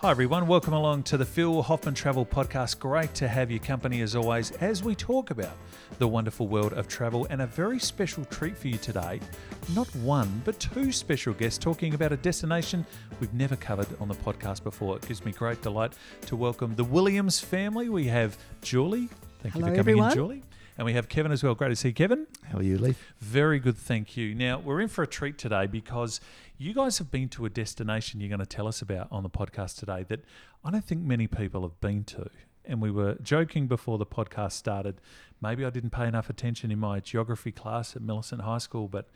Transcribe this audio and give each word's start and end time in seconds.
Hi, 0.00 0.10
everyone. 0.10 0.46
Welcome 0.46 0.72
along 0.72 1.02
to 1.04 1.18
the 1.18 1.26
Phil 1.26 1.60
Hoffmann 1.62 1.92
Travel 1.92 2.24
Podcast. 2.24 2.78
Great 2.78 3.12
to 3.16 3.28
have 3.28 3.50
your 3.50 3.60
company 3.60 4.00
as 4.00 4.16
always 4.16 4.50
as 4.52 4.82
we 4.82 4.94
talk 4.94 5.30
about 5.30 5.52
the 5.98 6.08
wonderful 6.08 6.48
world 6.48 6.72
of 6.72 6.88
travel 6.88 7.26
and 7.28 7.42
a 7.42 7.46
very 7.46 7.78
special 7.78 8.24
treat 8.24 8.56
for 8.56 8.68
you 8.68 8.78
today. 8.78 9.20
Not 9.74 9.94
one, 9.96 10.40
but 10.46 10.58
two 10.58 10.90
special 10.90 11.34
guests 11.34 11.58
talking 11.58 11.92
about 11.92 12.12
a 12.12 12.16
destination 12.16 12.86
we've 13.20 13.34
never 13.34 13.56
covered 13.56 13.88
on 14.00 14.08
the 14.08 14.14
podcast 14.14 14.64
before. 14.64 14.96
It 14.96 15.06
gives 15.06 15.22
me 15.22 15.32
great 15.32 15.60
delight 15.60 15.92
to 16.28 16.34
welcome 16.34 16.74
the 16.76 16.84
Williams 16.84 17.38
family. 17.38 17.90
We 17.90 18.06
have 18.06 18.38
Julie. 18.62 19.10
Thank 19.40 19.52
Hello, 19.52 19.66
you 19.66 19.72
for 19.72 19.76
coming 19.76 19.78
everyone. 19.80 20.12
in, 20.12 20.16
Julie. 20.16 20.42
And 20.78 20.86
we 20.86 20.94
have 20.94 21.10
Kevin 21.10 21.30
as 21.30 21.42
well. 21.42 21.54
Great 21.54 21.68
to 21.68 21.76
see 21.76 21.88
you, 21.88 21.94
Kevin. 21.94 22.26
How 22.50 22.56
are 22.56 22.62
you, 22.62 22.78
Lee? 22.78 22.94
Very 23.18 23.58
good, 23.58 23.76
thank 23.76 24.16
you. 24.16 24.34
Now, 24.34 24.60
we're 24.60 24.80
in 24.80 24.88
for 24.88 25.02
a 25.02 25.06
treat 25.06 25.36
today 25.36 25.66
because 25.66 26.22
you 26.60 26.74
guys 26.74 26.98
have 26.98 27.10
been 27.10 27.26
to 27.26 27.46
a 27.46 27.48
destination 27.48 28.20
you're 28.20 28.28
going 28.28 28.38
to 28.38 28.44
tell 28.44 28.68
us 28.68 28.82
about 28.82 29.08
on 29.10 29.22
the 29.22 29.30
podcast 29.30 29.78
today 29.78 30.04
that 30.08 30.22
I 30.62 30.70
don't 30.70 30.84
think 30.84 31.00
many 31.00 31.26
people 31.26 31.62
have 31.62 31.80
been 31.80 32.04
to. 32.04 32.28
And 32.66 32.82
we 32.82 32.90
were 32.90 33.16
joking 33.22 33.66
before 33.66 33.96
the 33.96 34.04
podcast 34.04 34.52
started. 34.52 35.00
Maybe 35.40 35.64
I 35.64 35.70
didn't 35.70 35.88
pay 35.88 36.06
enough 36.06 36.28
attention 36.28 36.70
in 36.70 36.78
my 36.78 37.00
geography 37.00 37.50
class 37.50 37.96
at 37.96 38.02
Millicent 38.02 38.42
High 38.42 38.58
School, 38.58 38.88
but 38.88 39.08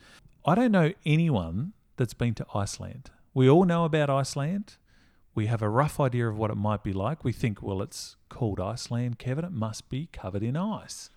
I 0.43 0.55
don't 0.55 0.71
know 0.71 0.93
anyone 1.05 1.73
that's 1.97 2.15
been 2.15 2.33
to 2.33 2.47
Iceland. 2.55 3.11
We 3.35 3.47
all 3.47 3.65
know 3.65 3.85
about 3.85 4.09
Iceland. 4.09 4.77
We 5.35 5.45
have 5.45 5.61
a 5.61 5.69
rough 5.69 5.99
idea 5.99 6.27
of 6.27 6.39
what 6.39 6.49
it 6.49 6.57
might 6.57 6.83
be 6.83 6.93
like. 6.93 7.23
We 7.23 7.31
think, 7.31 7.61
well, 7.61 7.83
it's 7.83 8.15
called 8.27 8.59
Iceland, 8.59 9.19
Kevin. 9.19 9.45
It 9.45 9.51
must 9.51 9.87
be 9.87 10.09
covered 10.11 10.41
in 10.41 10.57
ice. 10.57 11.11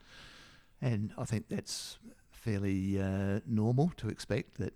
And 0.82 1.10
I 1.16 1.24
think 1.24 1.48
that's 1.48 1.96
fairly 2.30 3.00
uh, 3.00 3.40
normal 3.46 3.92
to 3.96 4.10
expect 4.10 4.58
that 4.58 4.74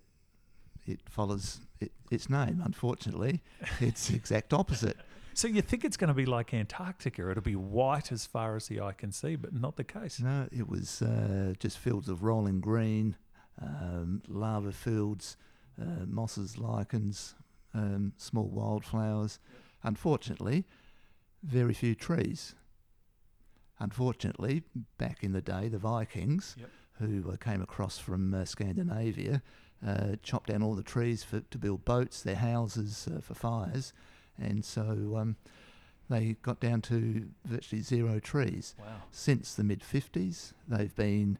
it 0.86 1.00
follows 1.08 1.60
it, 1.80 1.92
its 2.10 2.28
name. 2.30 2.60
Unfortunately, 2.64 3.40
it's 3.80 4.08
the 4.08 4.16
exact 4.16 4.52
opposite. 4.52 4.96
So 5.34 5.48
you 5.48 5.62
think 5.62 5.82
it's 5.86 5.96
going 5.96 6.08
to 6.08 6.14
be 6.14 6.26
like 6.26 6.52
Antarctica? 6.52 7.30
It'll 7.30 7.42
be 7.42 7.56
white 7.56 8.12
as 8.12 8.26
far 8.26 8.54
as 8.54 8.66
the 8.68 8.82
eye 8.82 8.92
can 8.92 9.12
see, 9.12 9.34
but 9.34 9.54
not 9.54 9.76
the 9.76 9.82
case. 9.84 10.20
No, 10.20 10.46
it 10.52 10.68
was 10.68 11.00
uh, 11.00 11.54
just 11.58 11.78
fields 11.78 12.10
of 12.10 12.22
rolling 12.22 12.60
green, 12.60 13.16
um, 13.58 14.20
lava 14.28 14.72
fields, 14.72 15.38
uh, 15.80 16.04
mosses, 16.06 16.58
lichens, 16.58 17.34
um, 17.72 18.12
small 18.18 18.44
wildflowers. 18.50 19.38
Unfortunately, 19.82 20.66
very 21.42 21.72
few 21.72 21.94
trees. 21.94 22.54
Unfortunately, 23.78 24.62
back 24.98 25.24
in 25.24 25.32
the 25.32 25.40
day, 25.40 25.68
the 25.68 25.78
Vikings, 25.78 26.56
Yep. 26.58 26.70
who 26.98 27.30
uh, 27.32 27.36
came 27.36 27.62
across 27.62 27.98
from 27.98 28.34
uh, 28.34 28.44
Scandinavia, 28.44 29.42
uh, 29.86 30.16
chopped 30.22 30.48
down 30.48 30.62
all 30.62 30.74
the 30.74 30.82
trees 30.82 31.22
for, 31.22 31.40
to 31.40 31.58
build 31.58 31.84
boats, 31.84 32.22
their 32.22 32.36
houses 32.36 33.08
uh, 33.14 33.20
for 33.20 33.34
fires, 33.34 33.92
and 34.38 34.64
so 34.64 35.16
um, 35.18 35.36
they 36.08 36.36
got 36.42 36.60
down 36.60 36.80
to 36.82 37.28
virtually 37.44 37.82
zero 37.82 38.18
trees. 38.18 38.74
Wow. 38.78 38.86
Since 39.10 39.54
the 39.54 39.64
mid 39.64 39.80
50s, 39.80 40.52
they've 40.68 40.94
been 40.94 41.38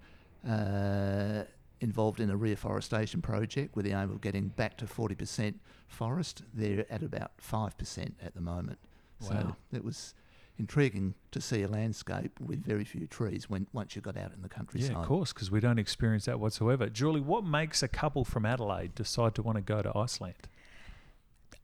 uh, 0.49 1.45
involved 1.81 2.21
in 2.21 2.31
a 2.31 2.37
reforestation 2.37 3.21
project 3.21 3.77
with 3.77 3.85
the 3.85 3.93
aim 3.93 4.11
of 4.11 4.21
getting 4.21 4.49
back 4.49 4.77
to 4.79 4.87
40% 4.87 5.55
forest. 5.89 6.43
They're 6.55 6.87
at 6.91 7.03
about 7.03 7.33
5% 7.39 8.13
at 8.23 8.35
the 8.35 8.41
moment. 8.41 8.79
So 9.21 9.55
it 9.73 9.85
was 9.85 10.15
intriguing 10.59 11.15
to 11.31 11.41
see 11.41 11.63
a 11.63 11.69
landscape 11.69 12.39
with 12.41 12.65
very 12.65 12.85
few 12.85 13.07
trees 13.07 13.49
when 13.49 13.67
once 13.73 13.97
you 13.97 14.03
got 14.03 14.17
out 14.17 14.33
in 14.33 14.43
the 14.43 14.49
countryside. 14.49 14.93
Yeah, 14.93 15.01
of 15.01 15.07
course, 15.07 15.33
because 15.33 15.51
we 15.51 15.61
don't 15.61 15.79
experience 15.79 16.27
that 16.27 16.39
whatsoever. 16.39 16.89
Julie, 16.89 17.21
what 17.21 17.45
makes 17.45 17.83
a 17.83 17.89
couple 17.89 18.25
from 18.25 18.47
Adelaide 18.47 18.95
decide 18.95 19.35
to 19.37 19.43
want 19.43 19.57
to 19.57 19.63
go 19.63 19.83
to 19.83 19.97
Iceland? 19.97 20.49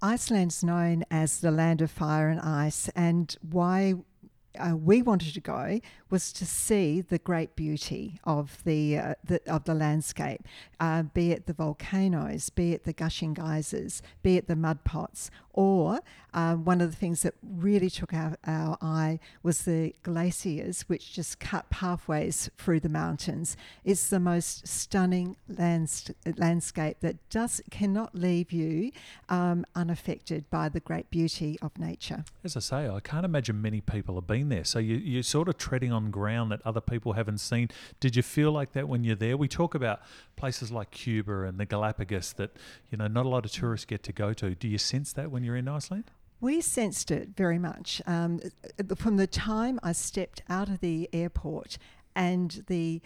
Iceland's 0.01 0.63
known 0.63 1.05
as 1.11 1.41
the 1.41 1.51
land 1.51 1.81
of 1.81 1.91
fire 1.91 2.29
and 2.29 2.41
ice, 2.41 2.89
and 2.91 3.35
why 3.43 3.95
uh, 4.59 4.77
we 4.77 5.03
wanted 5.03 5.35
to 5.35 5.41
go 5.41 5.81
was 6.11 6.33
to 6.33 6.47
see 6.47 7.01
the 7.01 7.19
great 7.19 7.57
beauty 7.57 8.19
of 8.25 8.63
the, 8.65 8.99
uh, 8.99 9.15
the 9.25 9.41
of 9.51 9.65
the 9.65 9.75
landscape, 9.75 10.43
uh, 10.81 11.03
be 11.03 11.33
it 11.33 11.47
the 11.47 11.53
volcanoes, 11.53 12.49
be 12.51 12.73
it 12.73 12.85
the 12.85 12.93
gushing 12.93 13.35
geysers, 13.35 14.03
be 14.23 14.37
it 14.37 14.47
the 14.47 14.57
mud 14.57 14.85
pots, 14.85 15.31
or 15.59 15.99
uh, 16.35 16.55
one 16.55 16.81
of 16.81 16.89
the 16.89 16.97
things 16.97 17.23
that 17.23 17.35
really 17.43 17.91
took 17.91 18.15
our, 18.15 18.37
our 18.47 18.79
eye 18.81 19.19
was 19.43 19.65
the 19.65 19.93
glaciers, 20.05 20.83
which 20.83 21.13
just 21.13 21.41
cut 21.41 21.69
pathways 21.69 22.49
through 22.57 22.79
the 22.79 22.89
mountains. 22.89 23.57
It's 23.85 24.09
the 24.09 24.21
most 24.21 24.69
stunning 24.69 25.37
lands- 25.49 26.13
landscape 26.37 26.99
that 27.01 27.17
does 27.29 27.61
cannot 27.73 28.15
leave 28.15 28.53
you 28.53 28.93
um, 29.29 29.65
unaffected 29.75 30.49
by 30.49 30.69
the 30.69 30.79
great 30.79 31.11
beauty 31.11 31.59
of 31.61 31.77
nature. 31.77 32.25
As 32.45 32.57
I 32.57 32.61
say, 32.61 32.89
I 32.89 33.01
can't 33.01 33.25
imagine 33.25 33.61
many 33.61 33.81
people 33.81 34.15
have 34.15 34.29
been 34.29 34.49
there. 34.49 34.65
So 34.65 34.79
you, 34.79 34.95
you're 34.95 35.25
sort 35.25 35.49
of 35.49 35.59
treading 35.59 35.91
on 35.91 36.13
ground 36.13 36.53
that 36.53 36.61
other 36.65 36.81
people 36.81 37.15
haven't 37.15 37.39
seen. 37.39 37.69
Did 37.99 38.15
you 38.15 38.23
feel 38.23 38.53
like 38.53 38.75
that 38.75 38.89
when 38.89 39.03
you're 39.03 39.17
there? 39.17 39.37
We 39.37 39.49
talk 39.49 39.75
about 39.75 40.03
places 40.37 40.71
like 40.71 40.93
Cuba 40.93 41.43
and 41.43 41.59
the 41.59 41.67
Galapagos 41.67 42.35
that 42.35 42.57
you 42.91 42.99
know 42.99 43.09
not 43.09 43.27
a 43.27 43.29
lot 43.29 43.45
of 43.45 43.51
tourists 43.51 43.87
get 43.87 44.05
to 44.05 44.13
go 44.13 44.33
to. 44.35 44.55
Do 44.55 44.69
you 44.69 44.79
sense 44.79 45.13
that 45.15 45.33
when 45.33 45.48
you're 45.49 45.57
in 45.57 45.67
Iceland? 45.67 46.05
We 46.41 46.61
sensed 46.61 47.11
it 47.11 47.31
very 47.35 47.59
much 47.59 48.01
um, 48.07 48.41
from 48.97 49.17
the 49.17 49.27
time 49.27 49.81
I 49.83 49.93
stepped 49.93 50.43
out 50.49 50.69
of 50.69 50.81
the 50.81 51.09
airport 51.13 51.79
and 52.15 52.63
the 52.69 53.01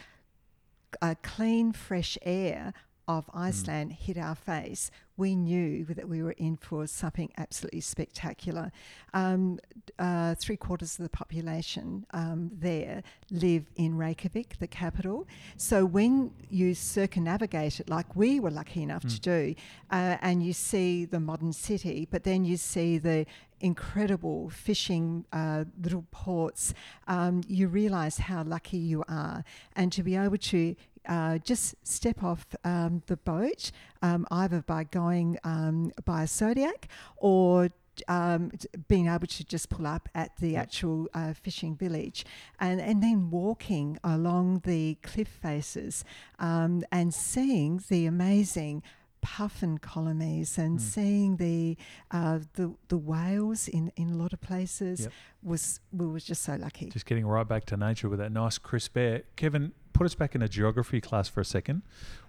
uh, 1.01 1.15
clean, 1.23 1.73
fresh 1.73 2.19
air 2.23 2.75
of 3.09 3.29
Iceland 3.35 3.93
hit 3.93 4.17
our 4.17 4.35
face. 4.35 4.91
We 5.17 5.37
knew 5.37 5.85
that 5.85 6.09
we 6.09 6.23
were 6.23 6.33
in 6.33 6.57
for 6.57 6.87
something 6.87 7.31
absolutely 7.37 7.81
spectacular. 7.81 8.73
Um, 9.13 9.59
uh, 9.99 10.35
three 10.37 10.57
quarters 10.57 10.99
of 10.99 11.03
the 11.03 11.11
population 11.11 12.07
um, 12.13 12.51
there 12.53 13.03
live 13.31 13.67
in 13.77 13.97
Reykjavik, 13.97 14.59
the 14.59 14.67
capital. 14.67 15.27
So 15.57 15.85
when 15.85 16.33
you 16.49 16.75
circumnavigate 16.75 17.81
it, 17.81 17.89
like 17.89 18.17
we 18.17 18.41
were 18.41 18.51
lucky 18.51 18.83
enough 18.83 19.03
to 19.03 19.21
do, 19.21 19.55
uh, 19.91 20.17
and 20.23 20.43
you 20.43 20.53
see 20.53 21.05
the 21.05 21.21
modern 21.21 21.53
city, 21.53 22.09
but 22.11 22.25
then 22.25 22.45
you 22.45 22.57
see 22.57 22.99
the 22.99 23.27
incredible 23.63 24.51
fishing 24.51 25.25
uh, 25.33 25.65
little 25.81 26.05
ports, 26.11 26.75
um, 27.07 27.43
you 27.47 27.69
realize 27.69 28.19
how 28.19 28.43
lucky 28.43 28.77
you 28.77 29.05
are. 29.09 29.45
And 29.77 29.93
to 29.93 30.03
be 30.03 30.17
able 30.17 30.37
to 30.37 30.75
uh, 31.09 31.39
just 31.39 31.75
step 31.87 32.23
off 32.23 32.47
um, 32.65 33.03
the 33.07 33.17
boat, 33.17 33.71
um, 34.03 34.27
either 34.31 34.63
by 34.63 34.85
going 34.85 35.39
um, 35.45 35.93
by 36.05 36.25
a 36.25 36.27
Zodiac 36.27 36.89
or 37.17 37.71
um, 38.09 38.51
being 38.89 39.09
able 39.09 39.27
to 39.27 39.45
just 39.45 39.69
pull 39.69 39.87
up 39.87 40.09
at 40.15 40.37
the 40.39 40.57
actual 40.57 41.09
uh, 41.15 41.33
fishing 41.35 41.77
village 41.77 42.25
and, 42.59 42.81
and 42.81 43.03
then 43.03 43.31
walking 43.31 43.99
along 44.03 44.63
the 44.65 44.97
cliff 45.03 45.29
faces 45.29 46.05
um, 46.39 46.83
and 46.91 47.13
seeing 47.13 47.83
the 47.89 48.07
amazing 48.07 48.83
puffin 49.23 49.79
colonies 49.79 50.59
and 50.59 50.83
seeing 50.83 51.37
the, 51.37 51.77
uh, 52.11 52.41
the 52.55 52.75
the 52.89 52.99
whales 52.99 53.69
in, 53.69 53.91
in 53.97 54.11
a 54.11 54.17
lot 54.17 54.33
of 54.35 54.41
places 54.41 55.01
Yep. 55.01 55.13
was 55.43 55.81
we 55.93 56.07
were 56.07 56.21
just 56.21 56.43
so 56.43 56.57
lucky. 56.57 56.91
Just 56.91 57.07
getting 57.07 57.25
right 57.27 57.47
back 57.49 57.65
to 57.67 57.77
nature 57.77 58.09
with 58.09 58.19
that 58.19 58.33
nice 58.33 58.59
crisp 58.59 58.97
air. 58.97 59.23
Kevin, 59.37 59.73
put 59.93 60.05
us 60.05 60.15
back 60.15 60.35
in 60.35 60.43
a 60.43 60.49
geography 60.49 61.01
class 61.01 61.29
for 61.29 61.41
a 61.41 61.45
second. 61.45 61.83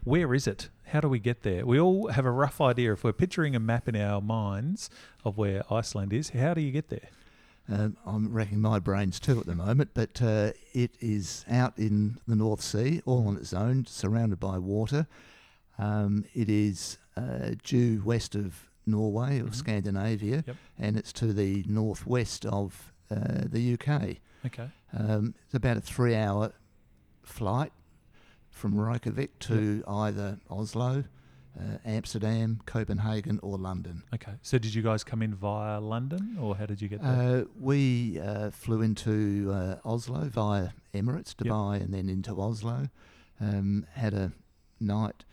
Where 0.04 0.34
is 0.34 0.48
it? 0.48 0.70
How 0.86 1.02
do 1.02 1.09
we 1.09 1.20
get 1.20 1.42
there? 1.42 1.66
We 1.66 1.80
all 1.80 2.08
have 2.09 2.26
a 2.26 2.31
rough 2.31 2.62
idea. 2.62 2.94
If 2.94 3.04
we're 3.04 3.12
picturing 3.14 3.56
a 3.56 3.60
map 3.60 3.88
in 3.90 3.96
our 3.96 4.22
minds 4.22 4.90
of 5.25 5.38
where 5.38 5.64
Iceland 5.74 6.14
is, 6.14 6.30
how 6.30 6.54
do 6.54 6.62
you 6.62 6.72
get 6.72 6.90
there? 6.90 7.10
Um, 7.70 7.96
I'm 8.06 8.31
racking 8.34 8.60
my 8.60 8.78
brains 8.80 9.20
too 9.20 9.40
at 9.40 9.46
the 9.46 9.56
moment, 9.56 9.92
but 9.94 10.22
uh, 10.22 10.52
it 10.74 10.92
is 11.00 11.46
out 11.50 11.74
in 11.78 12.20
the 12.28 12.36
North 12.36 12.62
Sea, 12.62 13.02
all 13.06 13.28
on 13.28 13.38
its 13.38 13.54
own, 13.54 13.86
surrounded 13.86 14.40
by 14.40 14.58
water. 14.58 15.08
Um, 15.78 16.26
it 16.34 16.50
is 16.50 16.98
uh, 17.18 17.52
due 17.64 18.02
west 18.04 18.36
of 18.36 18.70
Norway, 18.86 19.40
of 19.40 19.50
Mhm. 19.52 19.56
Scandinavia, 19.56 20.44
Yep. 20.48 20.56
and 20.78 20.98
it's 20.98 21.14
to 21.14 21.32
the 21.34 21.64
northwest 21.68 22.46
of 22.46 22.92
uh, 23.12 23.44
the 23.46 23.74
UK. 23.78 24.18
Okay. 24.46 24.70
Um, 24.92 25.36
it's 25.46 25.54
about 25.54 25.78
a 25.78 25.81
three 25.81 26.16
hour 26.16 26.52
flight 27.22 27.72
from 28.50 28.75
Reykjavik 28.80 29.38
to 29.40 29.84
either 29.88 30.40
Oslo, 30.50 31.04
uh, 31.60 31.78
Amsterdam, 31.86 32.60
Copenhagen, 32.66 33.40
or 33.44 33.58
London. 33.58 34.04
Okay. 34.14 34.34
So 34.42 34.58
did 34.58 34.74
you 34.74 34.81
guys 34.81 35.04
come 35.04 35.22
in 35.22 35.34
via 35.36 35.80
London 35.80 36.38
or 36.40 36.56
how 36.56 36.66
did 36.66 36.81
you 36.81 36.88
get 36.90 37.02
there? 37.02 37.42
Uh, 37.42 37.44
we 37.60 38.19
uh, 38.19 38.50
flew 38.50 38.81
into 38.81 39.52
uh, 39.52 39.78
Oslo 39.86 40.28
via 40.30 40.69
Emirates, 40.94 41.36
Yep. 41.40 41.48
Dubai, 41.54 41.81
and 41.81 41.94
then 41.94 42.10
into 42.10 42.31
Oslo. 42.40 42.90
Um, 43.40 43.86
had 43.94 44.14
a 44.14 44.31
night 44.80 45.24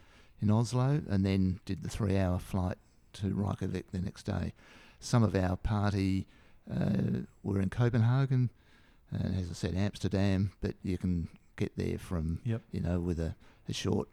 in 0.40 0.50
Oslo, 0.50 1.02
and 1.08 1.24
then 1.24 1.60
did 1.64 1.82
the 1.82 1.88
three-hour 1.88 2.38
flight 2.38 2.78
to 3.14 3.34
Reykjavik 3.34 3.90
the 3.92 4.00
next 4.00 4.24
day. 4.24 4.52
Some 4.98 5.22
of 5.22 5.34
our 5.34 5.56
party 5.56 6.26
uh, 6.70 7.20
were 7.42 7.60
in 7.60 7.70
Copenhagen, 7.70 8.50
and 9.10 9.34
as 9.38 9.50
I 9.50 9.54
said, 9.54 9.74
Amsterdam. 9.74 10.52
But 10.60 10.74
you 10.82 10.98
can 10.98 11.28
get 11.56 11.76
there 11.76 11.98
from 11.98 12.40
Yep. 12.44 12.62
you 12.72 12.80
know 12.80 13.00
with 13.00 13.18
a, 13.20 13.34
a 13.68 13.72
short 13.72 14.08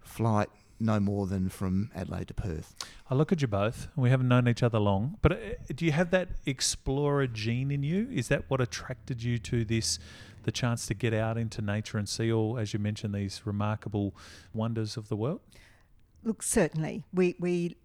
flight 0.00 0.48
no 0.78 1.00
more 1.00 1.26
than 1.26 1.48
from 1.48 1.90
Adelaide 1.94 2.28
to 2.28 2.34
Perth. 2.34 2.74
I 3.10 3.14
look 3.14 3.32
at 3.32 3.40
you 3.40 3.48
both, 3.48 3.88
and 3.94 4.02
we 4.02 4.10
haven't 4.10 4.28
known 4.28 4.46
each 4.46 4.62
other 4.62 4.78
long. 4.78 5.16
But 5.22 5.32
uh, 5.32 5.36
do 5.74 5.84
you 5.84 5.92
have 5.92 6.10
that 6.10 6.28
explorer 6.44 7.26
gene 7.26 7.70
in 7.70 7.82
you? 7.82 8.08
Is 8.12 8.28
that 8.28 8.44
what 8.48 8.60
attracted 8.60 9.22
you 9.22 9.38
to 9.38 9.64
this, 9.64 9.98
the 10.46 10.52
chance 10.52 10.86
to 10.86 10.94
get 10.94 11.12
out 11.12 11.36
into 11.36 11.60
nature 11.60 11.98
and 11.98 12.08
see 12.08 12.32
all, 12.32 12.58
as 12.58 12.72
you 12.72 12.78
mentioned, 12.78 13.14
these 13.14 13.42
remarkable 13.44 14.14
wonders 14.54 14.96
of 14.96 15.08
the 15.08 15.16
world? 15.16 15.40
Look, 16.24 16.42
certainly, 16.42 17.04
we 17.12 17.36
we 17.38 17.76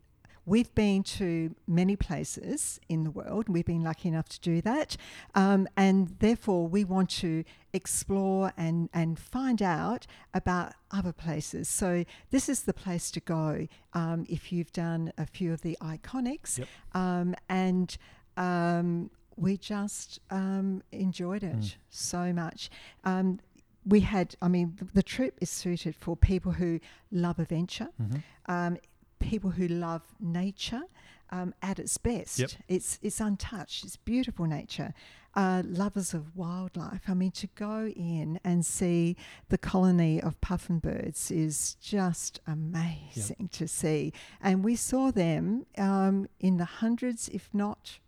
We've 0.46 0.74
been 0.74 1.04
to 1.04 1.56
many 1.68 1.96
places 1.96 2.80
in 2.90 3.04
the 3.04 3.12
world. 3.12 3.48
We've 3.48 3.66
been 3.66 3.84
lucky 3.84 4.10
enough 4.10 4.28
to 4.30 4.40
do 4.40 4.60
that. 4.62 4.98
Um, 5.36 5.68
and 5.78 6.16
therefore, 6.20 6.68
we 6.68 6.84
want 6.84 7.12
to 7.22 7.44
explore 7.74 8.52
and, 8.58 8.90
and 8.92 9.20
find 9.20 9.62
out 9.62 10.08
about 10.34 10.74
other 10.90 11.14
places. 11.14 11.70
So, 11.70 12.06
this 12.32 12.50
is 12.50 12.64
the 12.64 12.74
place 12.74 13.12
to 13.12 13.20
go 13.20 13.68
um, 13.94 14.26
if 14.30 14.52
you've 14.52 14.74
done 14.74 15.14
a 15.16 15.28
few 15.28 15.54
of 15.54 15.62
the 15.62 15.78
iconics. 15.80 16.58
Yep. 16.58 16.68
Um, 16.96 17.36
and 17.48 17.96
um, 18.36 19.12
we 19.38 19.58
just 19.58 20.20
um, 20.30 20.84
enjoyed 20.92 21.44
it 21.44 21.56
mm. 21.56 21.76
so 21.90 22.34
much 22.34 22.70
um, 23.04 23.40
we 23.86 24.02
had, 24.02 24.36
I 24.42 24.48
mean, 24.48 24.76
the, 24.78 24.86
the, 24.94 25.04
trip 25.04 25.38
is 25.42 25.50
suited 25.50 25.96
for 25.96 26.16
people 26.16 26.52
who 26.52 26.80
love 27.12 27.40
adventure. 27.40 27.88
Mm-hmm. 28.02 28.18
Um, 28.46 28.78
people 29.20 29.52
who 29.52 29.68
love 29.68 30.04
nature 30.20 30.84
um, 31.30 31.54
at 31.62 31.80
its 31.80 31.98
best. 31.98 32.40
Yep. 32.40 32.52
It's 32.68 33.00
it's 33.02 33.20
untouched. 33.20 33.86
It's 33.86 33.96
beautiful 33.96 34.46
nature. 34.46 34.94
Uh, 35.34 35.64
lovers 35.66 36.14
of 36.14 36.36
wildlife. 36.36 37.04
I 37.08 37.14
mean, 37.14 37.32
to 37.32 37.48
go 37.56 37.88
in 37.96 38.40
and 38.44 38.66
see 38.66 39.16
the 39.48 39.58
colony 39.58 40.22
of 40.22 40.40
puffin 40.42 40.80
birds 40.80 41.32
is 41.32 41.76
just 41.76 42.42
amazing 42.46 43.38
yep. 43.40 43.52
to 43.52 43.68
see. 43.68 44.12
And 44.42 44.64
we 44.64 44.76
saw 44.76 45.10
them 45.10 45.66
um, 45.78 46.28
in 46.42 46.58
the 46.58 46.66
hundreds, 46.66 47.30
if 47.30 47.50
not 47.54 48.00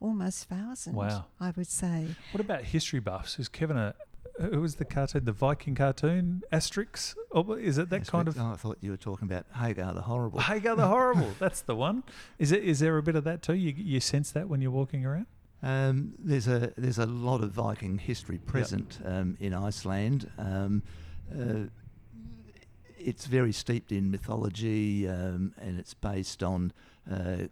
almost 0.00 0.48
thousand. 0.48 0.94
Wow. 0.94 1.26
I 1.40 1.52
would 1.56 1.66
say. 1.66 2.06
What 2.32 2.40
about 2.40 2.62
history 2.62 3.00
buffs? 3.00 3.38
Is 3.38 3.48
Kevin 3.48 3.76
a, 3.76 3.94
who 4.40 4.60
was 4.60 4.76
the 4.76 4.84
cartoon? 4.84 5.24
The 5.24 5.32
Viking 5.32 5.74
cartoon, 5.74 6.42
Asterix? 6.52 7.14
Oh, 7.32 7.54
is 7.54 7.78
it 7.78 7.90
that 7.90 8.02
Asterix? 8.02 8.08
kind 8.08 8.28
of? 8.28 8.38
Oh, 8.38 8.52
I 8.52 8.56
thought 8.56 8.78
you 8.80 8.90
were 8.90 8.96
talking 8.96 9.26
about 9.26 9.46
Hagar 9.54 9.94
the 9.94 10.02
Horrible. 10.02 10.40
Hagar 10.52 10.76
the 10.76 10.86
Horrible. 10.88 11.30
That's 11.38 11.62
the 11.62 11.74
one. 11.74 12.02
Is 12.38 12.52
it? 12.52 12.62
Is 12.64 12.80
there 12.80 12.96
a 12.96 13.02
bit 13.02 13.16
of 13.16 13.24
that 13.24 13.42
too? 13.42 13.54
You 13.54 13.72
you 13.76 14.00
sense 14.00 14.30
that 14.32 14.48
when 14.48 14.60
you're 14.60 14.70
walking 14.70 15.04
around? 15.04 15.26
Um, 15.62 16.14
there's 16.18 16.48
a 16.48 16.72
there's 16.76 16.98
a 16.98 17.06
lot 17.06 17.42
of 17.42 17.50
Viking 17.52 17.98
history 17.98 18.38
present 18.38 18.98
yep. 19.02 19.12
um, 19.12 19.36
in 19.40 19.54
Iceland. 19.54 20.30
Um, 20.38 20.82
uh, 21.32 21.68
it's 22.98 23.26
very 23.26 23.52
steeped 23.52 23.92
in 23.92 24.10
mythology, 24.10 25.08
um, 25.08 25.54
and 25.60 25.78
it's 25.78 25.94
based 25.94 26.42
on 26.42 26.72
uh, 27.10 27.44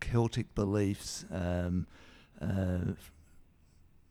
Celtic 0.00 0.54
beliefs, 0.54 1.24
um, 1.30 1.86
uh, 2.40 2.92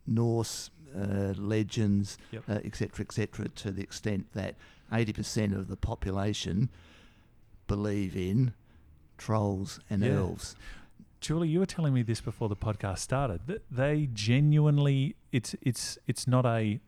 Norse 0.06 0.70
uh, 0.96 1.34
legends, 1.36 2.18
etc., 2.32 2.50
yep. 2.58 3.00
etc., 3.00 3.44
uh, 3.44 3.44
et 3.44 3.56
to 3.56 3.70
the 3.70 3.82
extent 3.82 4.26
that 4.34 4.54
80% 4.92 5.56
of 5.56 5.68
the 5.68 5.76
population 5.76 6.70
believe 7.66 8.16
in 8.16 8.54
trolls 9.18 9.80
and 9.90 10.02
yeah. 10.02 10.12
elves. 10.16 10.54
Julie, 11.20 11.48
you 11.48 11.58
were 11.58 11.66
telling 11.66 11.94
me 11.94 12.02
this 12.02 12.20
before 12.20 12.48
the 12.48 12.56
podcast 12.56 12.98
started. 12.98 13.46
That 13.46 13.62
they 13.70 14.08
genuinely, 14.12 15.16
it's 15.32 15.56
it's 15.62 15.98
it's 16.06 16.28
not 16.28 16.44
a, 16.44 16.78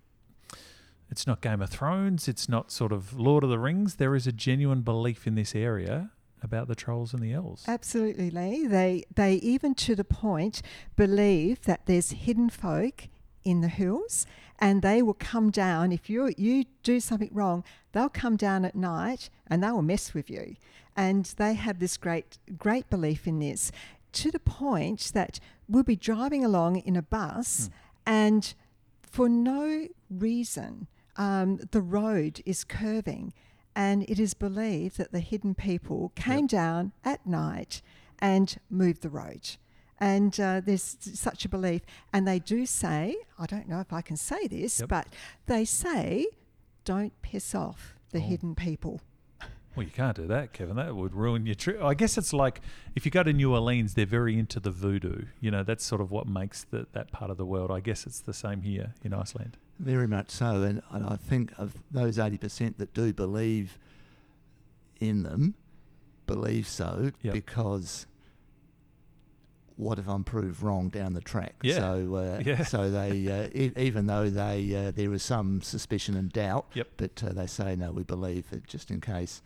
it's 1.10 1.26
not 1.26 1.40
Game 1.40 1.62
of 1.62 1.70
Thrones. 1.70 2.28
It's 2.28 2.48
not 2.48 2.70
sort 2.70 2.92
of 2.92 3.18
Lord 3.18 3.42
of 3.42 3.50
the 3.50 3.58
Rings. 3.58 3.96
There 3.96 4.14
is 4.14 4.26
a 4.26 4.32
genuine 4.32 4.82
belief 4.82 5.26
in 5.26 5.34
this 5.34 5.54
area 5.54 6.10
about 6.42 6.68
the 6.68 6.74
trolls 6.74 7.12
and 7.12 7.22
the 7.22 7.32
elves. 7.32 7.64
Absolutely, 7.66 8.30
Lee. 8.30 8.66
They 8.66 9.04
they 9.14 9.34
even 9.34 9.74
to 9.76 9.94
the 9.94 10.04
point 10.04 10.62
believe 10.96 11.62
that 11.62 11.86
there's 11.86 12.10
hidden 12.10 12.50
folk 12.50 13.08
in 13.44 13.60
the 13.60 13.68
hills 13.68 14.26
and 14.58 14.82
they 14.82 15.00
will 15.00 15.14
come 15.14 15.50
down 15.50 15.92
if 15.92 16.10
you 16.10 16.32
you 16.36 16.64
do 16.82 17.00
something 17.00 17.30
wrong 17.32 17.64
they'll 17.92 18.08
come 18.08 18.36
down 18.36 18.64
at 18.64 18.74
night 18.74 19.30
and 19.46 19.62
they 19.62 19.70
will 19.70 19.82
mess 19.82 20.12
with 20.12 20.28
you 20.28 20.56
and 20.96 21.24
they 21.38 21.54
have 21.54 21.78
this 21.78 21.96
great 21.96 22.38
great 22.58 22.88
belief 22.90 23.26
in 23.26 23.38
this 23.38 23.70
to 24.12 24.30
the 24.30 24.38
point 24.38 25.12
that 25.14 25.38
we'll 25.68 25.82
be 25.82 25.96
driving 25.96 26.44
along 26.44 26.76
in 26.76 26.96
a 26.96 27.02
bus 27.02 27.68
mm. 27.68 27.72
and 28.06 28.54
for 29.02 29.28
no 29.28 29.88
reason 30.10 30.86
um, 31.16 31.58
the 31.72 31.80
road 31.80 32.42
is 32.44 32.64
curving 32.64 33.32
and 33.78 34.02
it 34.08 34.18
is 34.18 34.34
believed 34.34 34.98
that 34.98 35.12
the 35.12 35.20
hidden 35.20 35.54
people 35.54 36.10
came 36.16 36.40
yep. 36.40 36.48
down 36.48 36.92
at 37.04 37.24
night 37.24 37.80
and 38.18 38.58
moved 38.68 39.02
the 39.02 39.08
road 39.08 39.56
and 40.00 40.38
uh, 40.38 40.60
there's 40.64 40.96
such 41.00 41.44
a 41.44 41.48
belief. 41.48 41.82
And 42.12 42.26
they 42.26 42.38
do 42.38 42.66
say, 42.66 43.16
I 43.38 43.46
don't 43.46 43.68
know 43.68 43.80
if 43.80 43.92
I 43.92 44.00
can 44.00 44.16
say 44.16 44.46
this, 44.46 44.80
yep. 44.80 44.88
but 44.88 45.08
they 45.46 45.64
say, 45.64 46.26
don't 46.84 47.12
piss 47.22 47.54
off 47.54 47.94
the 48.12 48.18
oh. 48.18 48.22
hidden 48.22 48.54
people. 48.54 49.00
Well, 49.74 49.84
you 49.84 49.92
can't 49.92 50.16
do 50.16 50.26
that, 50.26 50.52
Kevin. 50.52 50.76
That 50.76 50.96
would 50.96 51.14
ruin 51.14 51.46
your 51.46 51.54
trip. 51.54 51.82
I 51.82 51.94
guess 51.94 52.18
it's 52.18 52.32
like 52.32 52.60
if 52.96 53.04
you 53.04 53.12
go 53.12 53.22
to 53.22 53.32
New 53.32 53.52
Orleans, 53.52 53.94
they're 53.94 54.06
very 54.06 54.38
into 54.38 54.58
the 54.58 54.70
voodoo. 54.70 55.26
You 55.40 55.50
know, 55.50 55.62
that's 55.62 55.84
sort 55.84 56.00
of 56.00 56.10
what 56.10 56.26
makes 56.26 56.64
the, 56.64 56.86
that 56.92 57.12
part 57.12 57.30
of 57.30 57.36
the 57.36 57.46
world. 57.46 57.70
I 57.70 57.80
guess 57.80 58.06
it's 58.06 58.20
the 58.20 58.32
same 58.32 58.62
here 58.62 58.94
in 59.04 59.14
Iceland. 59.14 59.56
Very 59.78 60.08
much 60.08 60.30
so. 60.30 60.62
And, 60.62 60.82
and 60.90 61.06
I 61.06 61.16
think 61.16 61.52
of 61.58 61.74
those 61.90 62.18
80% 62.18 62.78
that 62.78 62.92
do 62.94 63.12
believe 63.12 63.78
in 65.00 65.22
them, 65.22 65.54
believe 66.26 66.66
so 66.66 67.12
yep. 67.22 67.34
because 67.34 68.06
what 69.76 69.98
if 69.98 70.08
I'm 70.08 70.24
proved 70.24 70.60
wrong 70.60 70.88
down 70.88 71.14
the 71.14 71.20
track? 71.20 71.54
Yeah. 71.62 71.78
So, 71.78 72.14
uh, 72.16 72.42
yeah. 72.44 72.64
so 72.64 72.90
they, 72.90 73.28
uh, 73.28 73.48
e- 73.54 73.72
even 73.76 74.06
though 74.06 74.28
they, 74.28 74.74
uh, 74.74 74.90
there 74.90 75.12
is 75.12 75.22
some 75.22 75.62
suspicion 75.62 76.16
and 76.16 76.32
doubt, 76.32 76.66
yep. 76.74 76.88
but 76.96 77.22
uh, 77.24 77.32
they 77.32 77.46
say 77.46 77.76
no, 77.76 77.92
we 77.92 78.02
believe 78.02 78.46
it 78.52 78.66
just 78.66 78.90
in 78.90 79.00
case. 79.00 79.40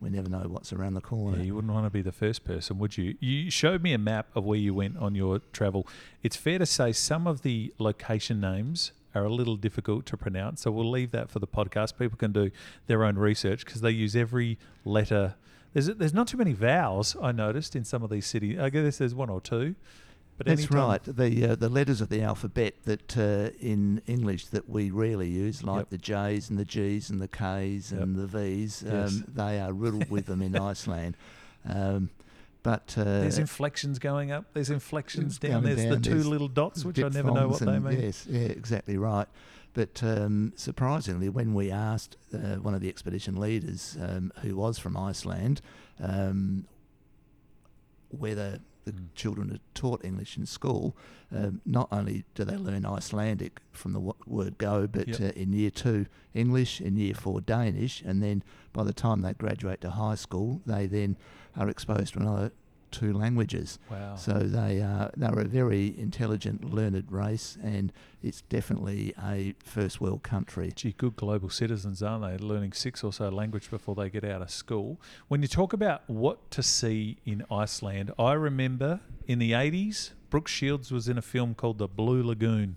We 0.00 0.10
never 0.10 0.28
know 0.28 0.44
what's 0.46 0.72
around 0.72 0.94
the 0.94 1.00
corner. 1.00 1.38
Yeah, 1.38 1.44
you 1.44 1.54
wouldn't 1.56 1.72
want 1.72 1.84
to 1.84 1.90
be 1.90 2.02
the 2.02 2.12
first 2.12 2.44
person, 2.44 2.78
would 2.78 2.96
you? 2.96 3.16
You 3.18 3.50
showed 3.50 3.82
me 3.82 3.92
a 3.92 3.98
map 3.98 4.28
of 4.36 4.44
where 4.44 4.58
you 4.58 4.72
went 4.72 4.96
on 4.96 5.16
your 5.16 5.40
travel. 5.52 5.88
It's 6.22 6.36
fair 6.36 6.60
to 6.60 6.66
say 6.66 6.92
some 6.92 7.26
of 7.26 7.42
the 7.42 7.74
location 7.78 8.40
names 8.40 8.92
are 9.18 9.24
a 9.24 9.32
little 9.32 9.56
difficult 9.56 10.06
to 10.06 10.16
pronounce, 10.16 10.62
so 10.62 10.70
we'll 10.70 10.90
leave 10.90 11.10
that 11.10 11.30
for 11.30 11.38
the 11.38 11.46
podcast. 11.46 11.98
People 11.98 12.16
can 12.16 12.32
do 12.32 12.50
their 12.86 13.04
own 13.04 13.16
research 13.16 13.64
because 13.64 13.80
they 13.80 13.90
use 13.90 14.16
every 14.16 14.58
letter 14.84 15.34
there's 15.72 15.86
there's 15.86 16.14
not 16.14 16.28
too 16.28 16.36
many 16.36 16.52
vowels 16.52 17.16
I 17.20 17.32
noticed 17.32 17.76
in 17.76 17.84
some 17.84 18.02
of 18.02 18.10
these 18.10 18.26
cities. 18.26 18.58
I 18.58 18.70
guess 18.70 18.98
there's 18.98 19.14
one 19.14 19.30
or 19.30 19.40
two. 19.40 19.74
But 20.36 20.46
That's 20.46 20.70
right. 20.70 21.02
The 21.02 21.50
uh, 21.50 21.54
the 21.56 21.68
letters 21.68 22.00
of 22.00 22.10
the 22.10 22.22
alphabet 22.22 22.74
that 22.84 23.18
uh, 23.18 23.50
in 23.60 24.00
English 24.06 24.46
that 24.46 24.68
we 24.68 24.90
rarely 24.90 25.28
use, 25.28 25.64
like 25.64 25.78
yep. 25.78 25.90
the 25.90 25.98
J's 25.98 26.48
and 26.48 26.58
the 26.58 26.64
G's 26.64 27.10
and 27.10 27.20
the 27.20 27.28
K's 27.28 27.90
yep. 27.92 28.02
and 28.02 28.14
the 28.14 28.26
V's, 28.26 28.84
um, 28.84 28.90
yes. 28.92 29.22
they 29.34 29.60
are 29.60 29.72
riddled 29.72 30.10
with 30.10 30.26
them 30.26 30.40
in 30.40 30.56
Iceland. 30.56 31.16
Um, 31.68 32.10
but 32.68 32.98
uh, 32.98 33.04
there's 33.04 33.38
inflections 33.38 33.98
going 33.98 34.30
up. 34.30 34.44
There's 34.52 34.68
inflections 34.68 35.38
down. 35.38 35.64
There's 35.64 35.84
down, 35.84 35.88
the 35.88 36.00
two 36.00 36.22
little 36.22 36.48
dots, 36.48 36.84
which 36.84 36.98
I 37.02 37.08
never 37.08 37.30
know 37.30 37.48
what 37.48 37.60
they 37.60 37.78
mean. 37.78 37.98
Yes, 37.98 38.26
yeah, 38.28 38.40
exactly 38.40 38.98
right. 38.98 39.26
But 39.72 40.02
um, 40.02 40.52
surprisingly, 40.54 41.30
when 41.30 41.54
we 41.54 41.70
asked 41.70 42.18
uh, 42.34 42.56
one 42.56 42.74
of 42.74 42.82
the 42.82 42.90
expedition 42.90 43.40
leaders, 43.40 43.96
um, 43.98 44.32
who 44.42 44.54
was 44.54 44.78
from 44.78 44.98
Iceland, 44.98 45.62
um, 45.98 46.66
whether 48.10 48.58
the 48.84 48.92
mm. 48.92 49.14
children 49.14 49.50
are 49.50 49.60
taught 49.72 50.04
English 50.04 50.36
in 50.36 50.44
school, 50.44 50.94
um, 51.34 51.62
not 51.64 51.88
only 51.90 52.26
do 52.34 52.44
they 52.44 52.56
learn 52.56 52.84
Icelandic 52.84 53.60
from 53.72 53.94
the 53.94 54.00
w- 54.00 54.14
word 54.26 54.58
go, 54.58 54.86
but 54.86 55.08
yep. 55.08 55.20
uh, 55.20 55.40
in 55.40 55.54
year 55.54 55.70
two, 55.70 56.04
English, 56.34 56.82
in 56.82 56.98
year 56.98 57.14
four, 57.14 57.40
Danish, 57.40 58.02
and 58.02 58.22
then 58.22 58.42
by 58.74 58.84
the 58.84 58.92
time 58.92 59.22
they 59.22 59.32
graduate 59.32 59.80
to 59.80 59.90
high 59.90 60.16
school, 60.16 60.60
they 60.66 60.86
then 60.86 61.16
are 61.58 61.68
exposed 61.68 62.14
to 62.14 62.20
another 62.20 62.52
two 62.90 63.12
languages. 63.12 63.78
Wow. 63.90 64.14
So 64.16 64.32
they 64.32 64.80
are 64.80 65.10
they're 65.14 65.38
a 65.38 65.44
very 65.44 65.94
intelligent, 65.98 66.72
learned 66.72 67.04
race, 67.10 67.58
and 67.62 67.92
it's 68.22 68.40
definitely 68.42 69.12
a 69.22 69.54
first 69.62 70.00
world 70.00 70.22
country. 70.22 70.72
Gee, 70.74 70.94
good 70.96 71.16
global 71.16 71.50
citizens, 71.50 72.02
aren't 72.02 72.24
they? 72.24 72.42
Learning 72.42 72.72
six 72.72 73.04
or 73.04 73.12
so 73.12 73.28
language 73.28 73.70
before 73.70 73.94
they 73.94 74.08
get 74.08 74.24
out 74.24 74.40
of 74.40 74.50
school. 74.50 74.98
When 75.28 75.42
you 75.42 75.48
talk 75.48 75.74
about 75.74 76.00
what 76.06 76.50
to 76.52 76.62
see 76.62 77.18
in 77.26 77.44
Iceland, 77.50 78.12
I 78.18 78.32
remember 78.32 79.00
in 79.26 79.38
the 79.38 79.52
eighties, 79.52 80.14
Brooke 80.30 80.48
Shields 80.48 80.90
was 80.90 81.08
in 81.08 81.18
a 81.18 81.22
film 81.22 81.54
called 81.54 81.76
The 81.76 81.88
Blue 81.88 82.22
Lagoon. 82.22 82.76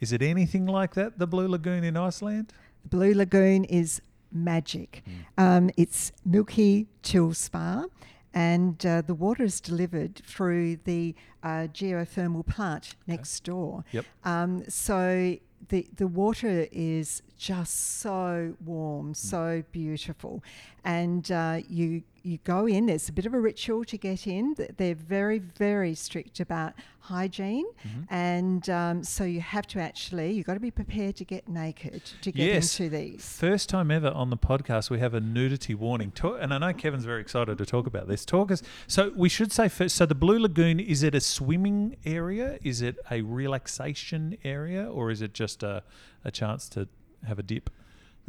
Is 0.00 0.12
it 0.12 0.20
anything 0.20 0.66
like 0.66 0.94
that, 0.94 1.18
the 1.18 1.26
Blue 1.26 1.48
Lagoon 1.48 1.84
in 1.84 1.96
Iceland? 1.96 2.52
The 2.82 2.88
Blue 2.88 3.14
Lagoon 3.14 3.64
is 3.64 4.02
magic. 4.32 5.02
Mm. 5.38 5.42
Um, 5.42 5.70
it's 5.76 6.12
milky 6.24 6.86
chill 7.02 7.34
spa 7.34 7.86
and 8.32 8.84
uh, 8.86 9.02
the 9.02 9.14
water 9.14 9.44
is 9.44 9.60
delivered 9.60 10.16
through 10.24 10.76
the 10.84 11.14
uh, 11.42 11.66
geothermal 11.72 12.46
plant 12.46 12.94
next 13.06 13.42
door. 13.44 13.84
Yep. 13.92 14.04
Um, 14.24 14.64
so 14.68 15.36
the 15.68 15.86
the 15.96 16.06
water 16.06 16.66
is 16.70 17.22
just 17.36 18.00
so 18.00 18.54
warm, 18.64 19.14
so 19.14 19.62
beautiful, 19.72 20.42
and 20.84 21.30
uh, 21.30 21.60
you 21.68 22.02
you 22.22 22.38
go 22.44 22.66
in. 22.66 22.86
There's 22.86 23.08
a 23.08 23.12
bit 23.12 23.26
of 23.26 23.34
a 23.34 23.40
ritual 23.40 23.84
to 23.86 23.96
get 23.96 24.26
in. 24.26 24.54
They're 24.76 24.94
very 24.94 25.38
very 25.38 25.94
strict 25.94 26.40
about 26.40 26.74
hygiene, 27.00 27.64
and 28.08 28.68
um, 28.70 29.02
so 29.02 29.24
you 29.24 29.40
have 29.40 29.66
to 29.68 29.80
actually 29.80 30.32
you've 30.32 30.46
got 30.46 30.54
to 30.54 30.60
be 30.60 30.70
prepared 30.70 31.16
to 31.16 31.24
get 31.24 31.48
naked 31.48 32.02
to 32.22 32.32
get 32.32 32.46
Yes. 32.46 32.78
into 32.78 32.90
these. 32.90 33.24
First 33.38 33.68
time 33.68 33.90
ever 33.90 34.08
on 34.10 34.30
the 34.30 34.36
podcast, 34.36 34.90
we 34.90 34.98
have 35.00 35.14
a 35.14 35.20
nudity 35.20 35.74
warning. 35.74 36.10
Talk, 36.12 36.38
and 36.40 36.52
I 36.54 36.58
know 36.58 36.72
Kevin's 36.72 37.04
very 37.04 37.20
excited 37.20 37.58
to 37.58 37.66
talk 37.66 37.86
about 37.86 38.06
this. 38.08 38.24
Talk 38.24 38.50
us. 38.50 38.62
So 38.86 39.12
we 39.16 39.28
should 39.28 39.52
say 39.52 39.68
first. 39.68 39.96
So 39.96 40.06
the 40.06 40.14
Blue 40.14 40.38
Lagoon 40.38 40.78
is 40.80 41.02
it 41.02 41.14
a 41.14 41.20
swimming 41.20 41.96
area? 42.04 42.58
Is 42.62 42.82
it 42.82 42.96
a 43.10 43.22
relaxation 43.22 44.36
area, 44.44 44.88
or 44.90 45.10
is 45.10 45.22
it 45.22 45.32
just 45.34 45.62
a, 45.62 45.82
a 46.24 46.30
chance 46.30 46.68
to 46.70 46.88
have 47.26 47.38
a 47.38 47.42
dip? 47.42 47.70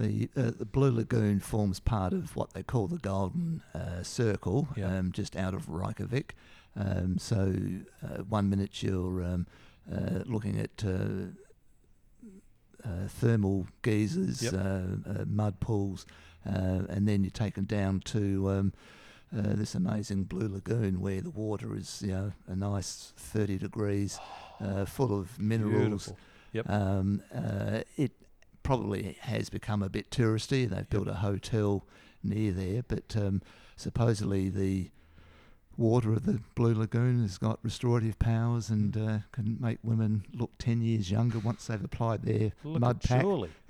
The, 0.01 0.29
uh, 0.35 0.51
the 0.57 0.65
Blue 0.65 0.91
Lagoon 0.91 1.39
forms 1.39 1.79
part 1.79 2.11
of 2.11 2.35
what 2.35 2.53
they 2.53 2.63
call 2.63 2.87
the 2.87 2.97
Golden 2.97 3.61
uh, 3.75 4.01
Circle, 4.01 4.67
Yeah. 4.75 4.97
um, 4.97 5.11
just 5.11 5.35
out 5.35 5.53
of 5.53 5.69
Reykjavik. 5.69 6.35
Um, 6.75 7.17
so 7.19 7.53
uh, 8.03 8.23
one 8.23 8.49
minute 8.49 8.81
you're 8.81 9.23
um, 9.23 9.45
uh, 9.91 10.23
looking 10.25 10.57
at 10.59 10.83
uh, 10.83 11.27
uh, 12.83 13.07
thermal 13.07 13.67
geysers, 13.83 14.41
Yep. 14.41 14.53
uh, 14.53 14.57
uh, 14.57 15.25
mud 15.27 15.59
pools, 15.59 16.05
uh, 16.47 16.83
and 16.89 17.07
then 17.07 17.23
you're 17.23 17.29
taken 17.31 17.65
down 17.65 17.99
to 18.05 18.49
um, 18.49 18.73
uh, 19.37 19.53
this 19.53 19.75
amazing 19.75 20.23
Blue 20.23 20.47
Lagoon 20.47 20.99
where 20.99 21.21
the 21.21 21.29
water 21.29 21.75
is, 21.75 22.01
you 22.03 22.11
know, 22.11 22.31
a 22.47 22.55
nice 22.55 23.13
30 23.17 23.59
degrees, 23.59 24.19
uh, 24.59 24.85
full 24.85 25.17
of 25.17 25.37
minerals. 25.39 26.07
Beautiful. 26.07 26.17
Yep. 26.53 26.69
Um, 26.69 27.21
uh, 27.33 27.81
it 27.97 28.11
probably 28.63 29.17
has 29.21 29.49
become 29.49 29.81
a 29.83 29.89
bit 29.89 30.09
touristy. 30.09 30.69
They've 30.69 30.89
built 30.89 31.07
a 31.07 31.15
hotel 31.15 31.85
near 32.23 32.51
there, 32.51 32.83
but 32.87 33.15
um, 33.15 33.41
supposedly 33.75 34.49
the 34.49 34.91
water 35.77 36.13
of 36.13 36.25
the 36.25 36.39
Blue 36.55 36.73
Lagoon 36.73 37.21
has 37.21 37.37
got 37.37 37.59
restorative 37.63 38.19
powers 38.19 38.69
and 38.69 38.95
uh, 38.95 39.19
can 39.31 39.57
make 39.59 39.79
women 39.83 40.25
look 40.33 40.51
10 40.59 40.81
years 40.81 41.09
younger 41.09 41.39
once 41.39 41.67
they've 41.67 41.83
applied 41.83 42.23
their 42.23 42.51
Look 42.63 42.79
mud 42.79 43.01
pack. 43.01 43.21
Julie. 43.21 43.49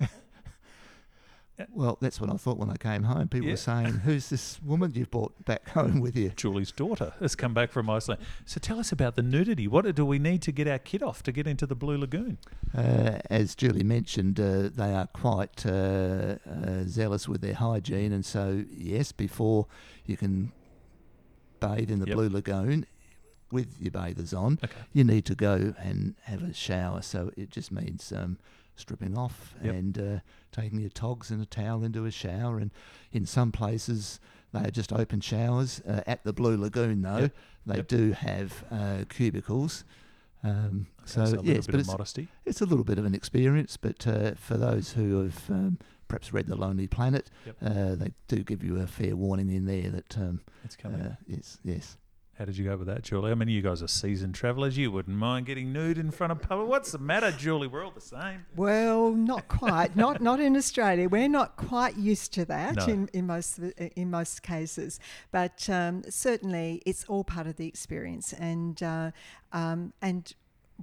Well, 1.70 1.98
that's 2.00 2.20
what 2.20 2.30
I 2.30 2.36
thought 2.38 2.58
when 2.58 2.70
I 2.70 2.76
came 2.76 3.04
home. 3.04 3.28
People 3.28 3.46
Yeah. 3.46 3.52
were 3.52 3.56
saying, 3.58 3.86
Who's 4.00 4.30
this 4.30 4.60
woman 4.62 4.92
you've 4.94 5.10
brought 5.10 5.44
back 5.44 5.68
home 5.68 6.00
with 6.00 6.16
you? 6.16 6.30
Julie's 6.34 6.72
daughter 6.72 7.12
has 7.20 7.34
come 7.36 7.52
back 7.54 7.70
from 7.70 7.88
Iceland. 7.90 8.20
So 8.46 8.58
tell 8.58 8.80
us 8.80 8.90
about 8.90 9.16
the 9.16 9.22
nudity. 9.22 9.68
What 9.68 9.94
do 9.94 10.04
we 10.06 10.18
need 10.18 10.42
to 10.42 10.52
get 10.52 10.66
our 10.66 10.78
kid 10.78 11.02
off 11.02 11.22
to 11.24 11.30
get 11.32 11.46
into 11.46 11.66
the 11.66 11.74
Blue 11.76 11.98
Lagoon? 11.98 12.38
Uh, 12.74 13.18
as 13.30 13.54
Julie 13.54 13.84
mentioned, 13.84 14.40
uh, 14.40 14.70
they 14.74 14.92
are 14.94 15.06
quite 15.08 15.64
uh, 15.66 16.36
uh, 16.50 16.84
zealous 16.86 17.28
with 17.28 17.42
their 17.42 17.54
hygiene, 17.54 18.12
and 18.12 18.24
so 18.24 18.64
yes, 18.70 19.12
before 19.12 19.66
you 20.06 20.16
can 20.16 20.52
bathe 21.60 21.90
in 21.90 22.00
the 22.00 22.06
Yep. 22.06 22.16
Blue 22.16 22.28
Lagoon 22.30 22.86
with 23.52 23.76
your 23.80 23.90
bathers 23.92 24.32
on, 24.32 24.58
Okay. 24.64 24.72
you 24.94 25.04
need 25.04 25.26
to 25.26 25.34
go 25.34 25.74
and 25.78 26.14
have 26.22 26.42
a 26.42 26.54
shower. 26.54 27.02
So 27.02 27.30
it 27.36 27.50
just 27.50 27.70
means 27.70 28.10
um, 28.10 28.38
stripping 28.76 29.16
off 29.16 29.54
Yep. 29.62 29.74
and 29.74 29.98
uh, 29.98 30.18
taking 30.50 30.80
your 30.80 30.90
togs 30.90 31.30
and 31.30 31.40
a 31.42 31.46
towel 31.46 31.82
into 31.84 32.04
a 32.04 32.10
shower. 32.10 32.58
And 32.58 32.70
in 33.12 33.26
some 33.26 33.52
places, 33.52 34.18
they 34.52 34.60
are 34.60 34.70
just 34.70 34.92
open 34.92 35.20
showers. 35.20 35.80
Uh, 35.86 36.02
at 36.06 36.24
the 36.24 36.32
Blue 36.32 36.56
Lagoon, 36.56 37.02
though, 37.02 37.18
Yep. 37.18 37.34
they 37.66 37.76
Yep. 37.76 37.88
do 37.88 38.12
have 38.12 38.64
uh, 38.70 39.04
cubicles. 39.08 39.84
Um, 40.44 40.86
Okay, 41.02 41.10
so, 41.12 41.22
a 41.22 41.24
little 41.24 41.44
yes, 41.44 41.66
bit 41.66 41.66
but 41.66 41.74
of 41.74 41.80
it's, 41.80 41.88
modesty. 41.88 42.28
it's 42.44 42.60
a 42.60 42.64
little 42.64 42.84
bit 42.84 42.98
of 42.98 43.04
an 43.04 43.14
experience, 43.14 43.76
but 43.76 44.06
uh, 44.06 44.32
for 44.34 44.56
those 44.56 44.92
who 44.92 45.22
have 45.22 45.50
um, 45.50 45.78
perhaps 46.08 46.32
read 46.32 46.46
The 46.46 46.54
Lonely 46.56 46.86
Planet, 46.86 47.28
uh, 47.60 47.94
they 47.96 48.12
do 48.28 48.42
give 48.44 48.62
you 48.64 48.80
a 48.80 48.86
fair 48.86 49.14
warning 49.16 49.50
in 49.50 49.66
there 49.66 49.90
that 49.90 50.16
um, 50.18 50.40
It's 50.64 50.76
coming. 50.76 51.00
uh, 51.00 51.16
yes, 51.26 51.58
yes. 51.64 51.96
How 52.42 52.46
did 52.46 52.58
you 52.58 52.64
go 52.64 52.76
with 52.76 52.88
that, 52.88 53.02
Julie? 53.04 53.30
I 53.30 53.36
mean, 53.36 53.46
you 53.46 53.62
guys 53.62 53.84
are 53.84 53.86
seasoned 53.86 54.34
travellers. 54.34 54.76
You 54.76 54.90
wouldn't 54.90 55.16
mind 55.16 55.46
getting 55.46 55.72
nude 55.72 55.96
in 55.96 56.10
front 56.10 56.32
of 56.32 56.42
public. 56.42 56.66
What's 56.68 56.90
the 56.90 56.98
matter, 56.98 57.30
Julie? 57.30 57.68
We're 57.68 57.84
all 57.84 57.92
the 57.92 58.00
same. 58.00 58.44
Well, 58.56 59.12
not 59.12 59.46
quite. 59.46 59.94
not 59.94 60.20
not 60.20 60.40
in 60.40 60.56
Australia. 60.56 61.08
We're 61.08 61.28
not 61.28 61.54
quite 61.54 61.96
used 61.96 62.32
to 62.34 62.44
that 62.46 62.74
No. 62.74 62.84
in, 62.86 63.08
in 63.12 63.28
most 63.28 63.60
in 63.60 64.10
most 64.10 64.42
cases. 64.42 64.98
But 65.30 65.70
um, 65.70 66.02
certainly, 66.08 66.82
it's 66.84 67.04
all 67.04 67.22
part 67.22 67.46
of 67.46 67.54
the 67.58 67.68
experience. 67.68 68.32
And 68.32 68.82
uh, 68.82 69.12
um, 69.52 69.92
and 70.02 70.34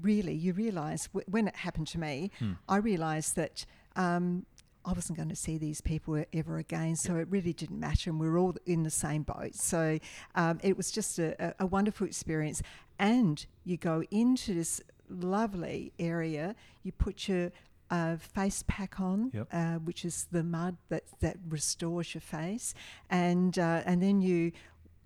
really, 0.01 0.35
you 0.35 0.53
realise 0.53 1.07
w- 1.07 1.25
when 1.29 1.49
it 1.49 1.57
happened 1.57 1.87
to 1.87 1.99
me, 1.99 2.31
Hmm. 2.39 2.53
I 2.69 2.77
realised 2.77 3.35
that. 3.35 3.65
Um, 3.97 4.45
I 4.89 4.93
wasn't 4.93 5.17
going 5.17 5.29
to 5.29 5.35
see 5.35 5.57
these 5.57 5.81
people 5.81 6.23
ever 6.33 6.57
again, 6.57 6.95
so 6.95 7.15
it 7.17 7.27
really 7.29 7.53
didn't 7.53 7.79
matter, 7.79 8.09
and 8.09 8.19
we 8.19 8.27
were 8.27 8.39
all 8.39 8.55
in 8.65 8.81
the 8.83 8.89
same 8.89 9.21
boat. 9.21 9.53
So 9.53 9.99
um, 10.33 10.59
it 10.63 10.75
was 10.75 10.89
just 10.89 11.19
a, 11.19 11.53
a, 11.59 11.67
wonderful 11.67 12.07
experience. 12.07 12.63
And 12.97 13.45
you 13.65 13.77
go 13.77 14.03
into 14.09 14.55
this 14.55 14.81
lovely 15.07 15.91
area, 15.99 16.55
you 16.83 16.91
put 16.91 17.27
your 17.27 17.51
uh, 17.91 18.17
face 18.17 18.63
pack 18.67 18.99
on, 18.99 19.31
Yep. 19.33 19.47
uh, 19.51 19.75
which 19.75 20.05
is 20.05 20.27
the 20.31 20.43
mud 20.43 20.77
that, 20.89 21.03
that 21.19 21.37
restores 21.47 22.15
your 22.15 22.21
face, 22.21 22.73
and 23.11 23.57
uh, 23.59 23.83
and 23.85 24.01
then 24.01 24.21
you 24.21 24.51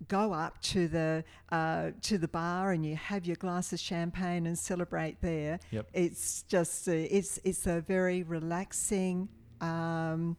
go 0.08 0.32
up 0.32 0.60
to 0.60 0.88
the 0.88 1.24
uh, 1.50 1.90
to 2.02 2.18
the 2.18 2.28
bar 2.28 2.72
and 2.72 2.84
you 2.84 2.96
have 2.96 3.24
your 3.26 3.36
glass 3.36 3.72
of 3.72 3.80
champagne 3.80 4.46
and 4.46 4.58
celebrate 4.58 5.20
there. 5.20 5.58
Yep. 5.70 5.88
It's 5.92 6.42
just 6.42 6.88
it's 6.88 7.38
it's 7.44 7.66
a 7.66 7.80
very 7.80 8.22
relaxing, 8.22 9.28
um, 9.60 10.36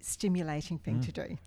stimulating 0.00 0.78
thing 0.78 1.00
Mm. 1.00 1.04
to 1.06 1.12
do. 1.12 1.38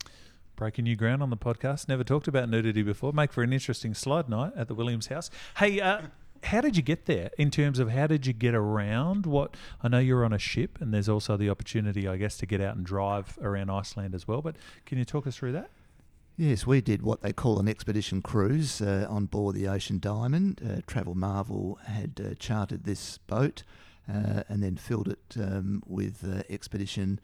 Breaking 0.56 0.84
new 0.84 0.96
ground 0.96 1.24
on 1.24 1.30
the 1.32 1.38
podcast. 1.38 1.88
Never 1.88 2.04
talked 2.04 2.28
about 2.28 2.48
nudity 2.50 2.84
before. 2.84 3.14
Make 3.14 3.34
for 3.34 3.42
an 3.44 3.52
interesting 3.52 3.94
slide 3.94 4.30
night 4.30 4.54
at 4.56 4.68
the 4.68 4.76
Williams 4.76 5.08
house. 5.08 5.30
Hey, 5.58 5.80
uh, 5.82 6.02
how 6.44 6.62
did 6.62 6.76
you 6.78 6.84
get 6.84 7.06
there 7.06 7.32
in 7.38 7.50
terms 7.50 7.80
of 7.80 7.90
how 7.90 8.06
did 8.08 8.26
you 8.28 8.34
get 8.34 8.54
around? 8.54 9.26
What 9.26 9.56
I 9.82 9.88
know 9.88 10.00
you're 10.00 10.24
on 10.26 10.34
a 10.34 10.40
ship, 10.40 10.80
and 10.80 10.94
there's 10.94 11.10
also 11.10 11.36
the 11.38 11.50
opportunity, 11.50 12.08
I 12.08 12.18
guess, 12.18 12.38
to 12.38 12.46
get 12.46 12.62
out 12.62 12.76
and 12.76 12.86
drive 12.86 13.40
around 13.42 13.70
Iceland 13.72 14.14
as 14.14 14.28
well. 14.28 14.42
But 14.42 14.56
can 14.86 14.98
you 15.00 15.06
talk 15.06 15.26
us 15.26 15.36
through 15.38 15.54
that? 15.54 15.72
Yes, 16.38 16.66
we 16.66 16.82
did 16.82 17.02
what 17.04 17.22
they 17.22 17.34
call 17.34 17.60
an 17.60 17.68
expedition 17.68 18.22
cruise 18.22 18.82
uh, 18.82 19.06
on 19.10 19.26
board 19.26 19.56
the 19.56 19.68
Ocean 19.68 20.00
Diamond. 20.00 20.62
Uh, 20.68 20.82
Travel 20.88 21.14
Marvel 21.16 21.78
had 21.86 22.20
uh, 22.24 22.34
chartered 22.40 22.84
this 22.84 23.18
boat 23.20 23.64
and 24.50 24.64
then 24.64 24.76
filled 24.76 25.08
it 25.08 25.36
um, 25.40 25.82
with 25.86 26.24
uh, 26.28 26.44
expedition 26.50 27.20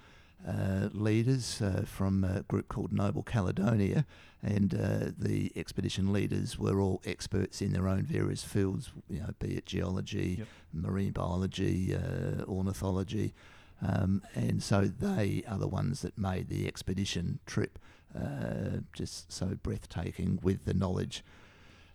uh, 0.47 0.89
leaders 0.93 1.61
uh, 1.61 1.83
from 1.85 2.23
a 2.23 2.43
group 2.43 2.67
called 2.69 2.93
Noble 2.93 3.23
Caledonia. 3.23 4.05
And 4.43 4.73
uh, 4.75 5.11
the 5.17 5.51
expedition 5.55 6.13
leaders 6.13 6.59
were 6.59 6.79
all 6.79 7.01
experts 7.05 7.61
in 7.61 7.73
their 7.73 7.87
own 7.87 8.03
various 8.03 8.43
fields, 8.43 8.91
you 9.09 9.19
know, 9.19 9.31
be 9.39 9.57
it 9.57 9.65
geology, 9.65 10.35
Yep. 10.39 10.47
marine 10.73 11.11
biology, 11.11 11.95
uh, 11.95 12.43
ornithology. 12.45 13.33
Um, 13.81 14.21
and 14.35 14.61
so 14.61 14.85
they 14.85 15.43
are 15.47 15.57
the 15.57 15.67
ones 15.67 16.01
that 16.01 16.17
made 16.17 16.49
the 16.49 16.67
expedition 16.67 17.39
trip 17.45 17.79
uh, 18.15 18.81
just 18.93 19.31
so 19.31 19.57
breathtaking 19.61 20.39
with 20.41 20.65
the 20.65 20.73
knowledge. 20.73 21.23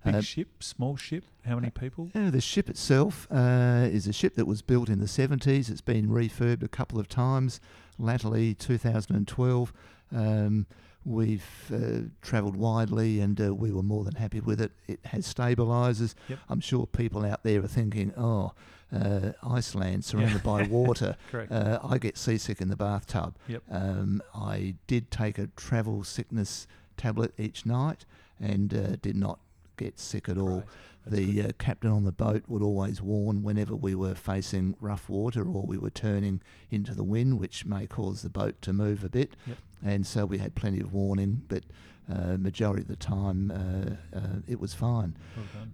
Big 0.05 0.15
Uh, 0.17 0.21
ship, 0.21 0.49
small 0.63 0.97
ship. 0.97 1.25
How 1.47 1.55
many 1.57 1.71
people? 1.71 2.11
uh, 2.15 2.31
the 2.31 2.41
ship 2.41 2.69
itself 2.69 3.27
uh, 3.31 3.89
is 3.91 4.07
a 4.07 4.13
ship 4.13 4.35
that 4.37 4.47
was 4.47 4.63
built 4.63 4.89
in 4.89 4.99
the 5.01 5.07
70s. 5.07 5.71
It's 5.71 5.81
been 5.81 6.09
refurbed 6.09 6.63
a 6.63 6.69
couple 6.69 6.99
of 6.99 7.09
times. 7.09 7.61
Latterly, 7.99 8.55
2012, 8.55 9.73
um, 10.15 10.67
we've 11.05 11.45
uh, 11.73 12.09
travelled 12.21 12.57
widely 12.57 13.21
and 13.21 13.41
uh, 13.41 13.55
we 13.55 13.71
were 13.73 13.83
more 13.83 14.05
than 14.05 14.15
happy 14.15 14.41
with 14.41 14.61
it. 14.61 14.73
It 14.89 15.01
has 15.07 15.33
stabilisers. 15.33 16.15
Yep. 16.29 16.39
I'm 16.49 16.61
sure 16.61 16.87
people 16.87 17.25
out 17.25 17.43
there 17.43 17.63
are 17.63 17.69
thinking, 17.69 18.13
oh, 18.17 18.53
uh, 18.95 19.33
Iceland 19.43 20.05
surrounded 20.05 20.43
by 20.43 20.63
water. 20.69 21.17
Correct. 21.31 21.51
Uh, 21.51 21.79
I 21.83 21.99
get 21.99 22.17
seasick 22.19 22.61
in 22.61 22.69
the 22.69 22.77
bathtub. 22.77 23.37
Yep. 23.49 23.63
Um, 23.71 24.23
I 24.35 24.75
did 24.87 25.11
take 25.11 25.39
a 25.39 25.47
travel 25.57 26.05
sickness 26.05 26.67
tablet 26.97 27.33
each 27.39 27.65
night 27.67 28.05
and 28.41 28.73
uh, 28.75 28.97
did 29.01 29.17
not 29.17 29.39
get 29.77 29.99
sick 29.99 30.29
at 30.29 30.39
all. 30.39 30.65
The 31.07 31.43
uh, 31.43 31.49
captain 31.59 31.91
on 31.91 32.05
the 32.05 32.13
boat 32.13 32.45
would 32.47 32.63
always 32.63 33.03
warn 33.03 33.43
whenever 33.43 33.75
we 33.75 33.95
were 33.95 34.15
facing 34.15 34.77
rough 34.81 35.09
water 35.09 35.43
or 35.45 35.65
we 35.67 35.77
were 35.77 35.91
turning 35.91 36.41
into 36.71 36.95
the 36.95 37.03
wind, 37.03 37.41
which 37.41 37.67
may 37.67 37.87
cause 37.89 38.23
the 38.23 38.31
boat 38.31 38.63
to 38.63 38.73
move 38.73 39.03
a 39.03 39.09
bit. 39.09 39.35
Yep. 39.47 39.57
And 39.85 40.07
so 40.07 40.25
we 40.27 40.39
had 40.39 40.55
plenty 40.55 40.81
of 40.81 40.93
warning, 40.93 41.43
but 41.49 41.65
uh, 42.13 42.37
majority 42.37 42.83
of 42.83 42.89
the 42.89 42.97
time 42.97 43.51
uh, 43.51 44.17
uh, 44.17 44.41
it 44.47 44.61
was 44.61 44.75
fine. 44.75 45.17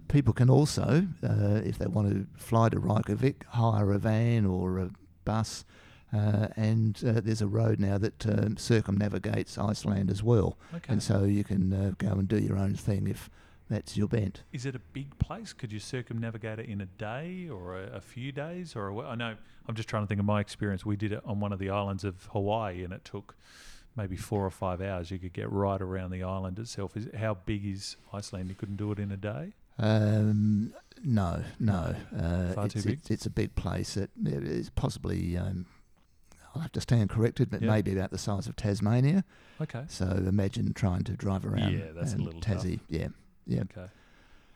People 0.07 0.33
can 0.33 0.49
also, 0.49 1.05
uh, 1.23 1.61
if 1.63 1.77
they 1.77 1.85
want 1.87 2.09
to 2.09 2.25
fly 2.35 2.69
to 2.69 2.79
Reykjavik, 2.79 3.45
hire 3.49 3.91
a 3.91 3.99
van 3.99 4.45
or 4.45 4.79
a 4.79 4.89
bus 5.25 5.63
Uh, 6.11 6.47
and 6.57 7.03
uh, 7.05 7.21
there's 7.21 7.43
a 7.43 7.47
road 7.47 7.79
now 7.79 7.95
that 7.99 8.25
um, 8.25 8.57
circumnavigates 8.57 9.59
Iceland 9.59 10.09
as 10.09 10.23
well, 10.23 10.57
Okay. 10.73 10.91
and 10.93 11.03
so 11.03 11.23
you 11.25 11.43
can 11.43 11.71
uh, 11.71 11.91
go 11.99 12.13
and 12.19 12.27
do 12.27 12.37
your 12.39 12.57
own 12.57 12.73
thing 12.73 13.05
if 13.07 13.29
that's 13.69 13.95
your 13.95 14.07
bent. 14.07 14.43
Is 14.51 14.65
it 14.65 14.75
a 14.75 14.79
big 14.79 15.17
place? 15.19 15.53
Could 15.53 15.71
you 15.71 15.79
circumnavigate 15.79 16.59
it 16.59 16.67
in 16.67 16.81
a 16.81 16.85
day 16.85 17.47
or 17.49 17.77
a, 17.77 17.97
a 17.97 18.01
few 18.01 18.31
days? 18.31 18.75
Or 18.75 18.89
a, 18.89 18.99
I 18.99 19.15
know 19.15 19.35
I'm 19.67 19.75
just 19.75 19.87
trying 19.89 20.03
to 20.03 20.07
think 20.07 20.19
of 20.19 20.25
my 20.25 20.39
experience. 20.39 20.85
We 20.85 20.95
did 20.95 21.11
it 21.11 21.21
on 21.25 21.39
one 21.39 21.53
of 21.53 21.59
the 21.59 21.69
islands 21.69 22.03
of 22.03 22.25
Hawaii, 22.31 22.83
and 22.83 22.91
it 22.93 23.05
took 23.05 23.35
maybe 23.95 24.15
four 24.15 24.45
or 24.45 24.51
five 24.51 24.81
hours. 24.81 25.11
You 25.11 25.19
could 25.19 25.33
get 25.33 25.51
right 25.51 25.81
around 25.81 26.11
the 26.11 26.23
island 26.23 26.57
itself. 26.59 26.97
Is 26.97 27.07
how 27.17 27.35
big 27.45 27.65
is 27.65 27.95
Iceland? 28.11 28.49
You 28.49 28.55
couldn't 28.55 28.77
do 28.77 28.91
it 28.91 28.99
in 28.99 29.11
a 29.11 29.17
day. 29.17 29.53
Um, 29.77 30.73
no, 31.03 31.43
no. 31.59 31.95
Uh, 32.15 32.53
Far 32.53 32.65
it's, 32.65 32.73
too 32.73 32.81
big? 32.83 32.99
It's, 32.99 33.11
it's 33.11 33.25
a 33.25 33.29
big 33.29 33.55
place. 33.55 33.95
It, 33.97 34.09
it 34.25 34.43
is 34.43 34.69
possibly. 34.69 35.37
Um, 35.37 35.65
I'll 36.55 36.63
have 36.63 36.71
to 36.73 36.81
stand 36.81 37.09
corrected, 37.11 37.51
but 37.51 37.61
Yeah. 37.61 37.69
maybe 37.69 37.91
about 37.93 38.09
the 38.09 38.17
size 38.17 38.47
of 38.47 38.55
Tasmania. 38.55 39.23
Okay. 39.61 39.83
So 39.87 40.05
imagine 40.07 40.73
trying 40.73 41.03
to 41.03 41.13
drive 41.13 41.45
around. 41.45 41.73
Yeah, 41.73 41.91
that's 41.93 42.13
a 42.13 42.17
little 42.17 42.41
tough. 42.41 42.65
Yeah, 42.87 43.09
yeah. 43.49 43.61
Okay. 43.61 43.89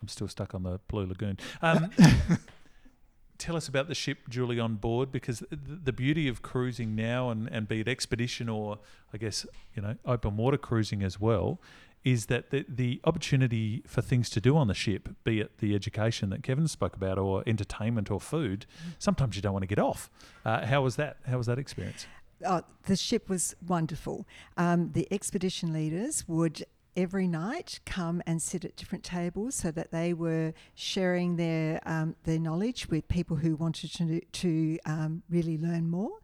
I'm 0.02 0.08
still 0.08 0.28
stuck 0.28 0.54
on 0.54 0.64
the 0.64 0.80
Blue 0.90 1.06
Lagoon. 1.06 1.38
Um, 1.62 1.90
tell 3.38 3.56
us 3.56 3.68
about 3.68 3.88
the 3.88 3.96
ship, 3.96 4.18
Julie, 4.30 4.60
on 4.60 4.76
board, 4.76 5.12
because 5.12 5.40
th- 5.50 5.62
the 5.84 5.94
beauty 5.94 6.28
of 6.28 6.42
cruising 6.42 6.96
now, 6.96 7.30
and, 7.30 7.48
and 7.50 7.68
be 7.68 7.80
it 7.80 7.88
expedition 7.88 8.50
or, 8.50 8.80
I 9.14 9.18
guess, 9.18 9.46
you 9.76 9.82
know, 9.82 9.96
open 10.06 10.36
water 10.36 10.58
cruising 10.58 11.04
as 11.04 11.20
well, 11.20 11.60
is 12.04 12.26
that 12.26 12.50
the, 12.50 12.66
the 12.68 13.00
opportunity 13.06 13.82
for 13.88 14.02
things 14.02 14.30
to 14.32 14.42
do 14.42 14.58
on 14.58 14.68
the 14.68 14.74
ship, 14.74 15.10
be 15.24 15.40
it 15.40 15.60
the 15.60 15.74
education 15.74 16.30
that 16.32 16.44
Kevin 16.44 16.68
spoke 16.68 16.96
about, 16.96 17.18
or 17.18 17.44
entertainment 17.48 18.12
or 18.12 18.20
food, 18.20 18.66
sometimes 19.00 19.36
you 19.36 19.42
don't 19.42 19.54
want 19.54 19.64
to 19.64 19.68
get 19.68 19.80
off. 19.80 20.10
Uh, 20.44 20.66
how 20.66 20.82
was 20.82 20.98
that? 20.98 21.18
How 21.28 21.38
was 21.38 21.48
that 21.48 21.58
experience? 21.58 22.08
Oh, 22.46 22.62
the 22.88 22.98
ship 22.98 23.30
was 23.30 23.56
wonderful. 23.66 24.28
Um, 24.58 24.92
the 24.92 25.08
expedition 25.12 25.72
leaders 25.72 26.26
would 26.28 26.66
every 26.96 27.28
night 27.28 27.80
come 27.86 28.22
and 28.26 28.42
sit 28.42 28.66
at 28.66 28.76
different 28.76 29.04
tables 29.04 29.56
so 29.56 29.72
that 29.72 29.92
they 29.92 30.14
were 30.14 30.54
sharing 30.76 31.36
their 31.36 31.80
um, 31.86 32.16
their 32.24 32.40
knowledge 32.40 32.88
with 32.90 33.08
people 33.08 33.38
who 33.38 33.56
wanted 33.56 33.94
to 33.94 34.22
to 34.22 34.80
um, 34.86 35.24
really 35.30 35.58
learn 35.58 35.90
more. 35.90 36.20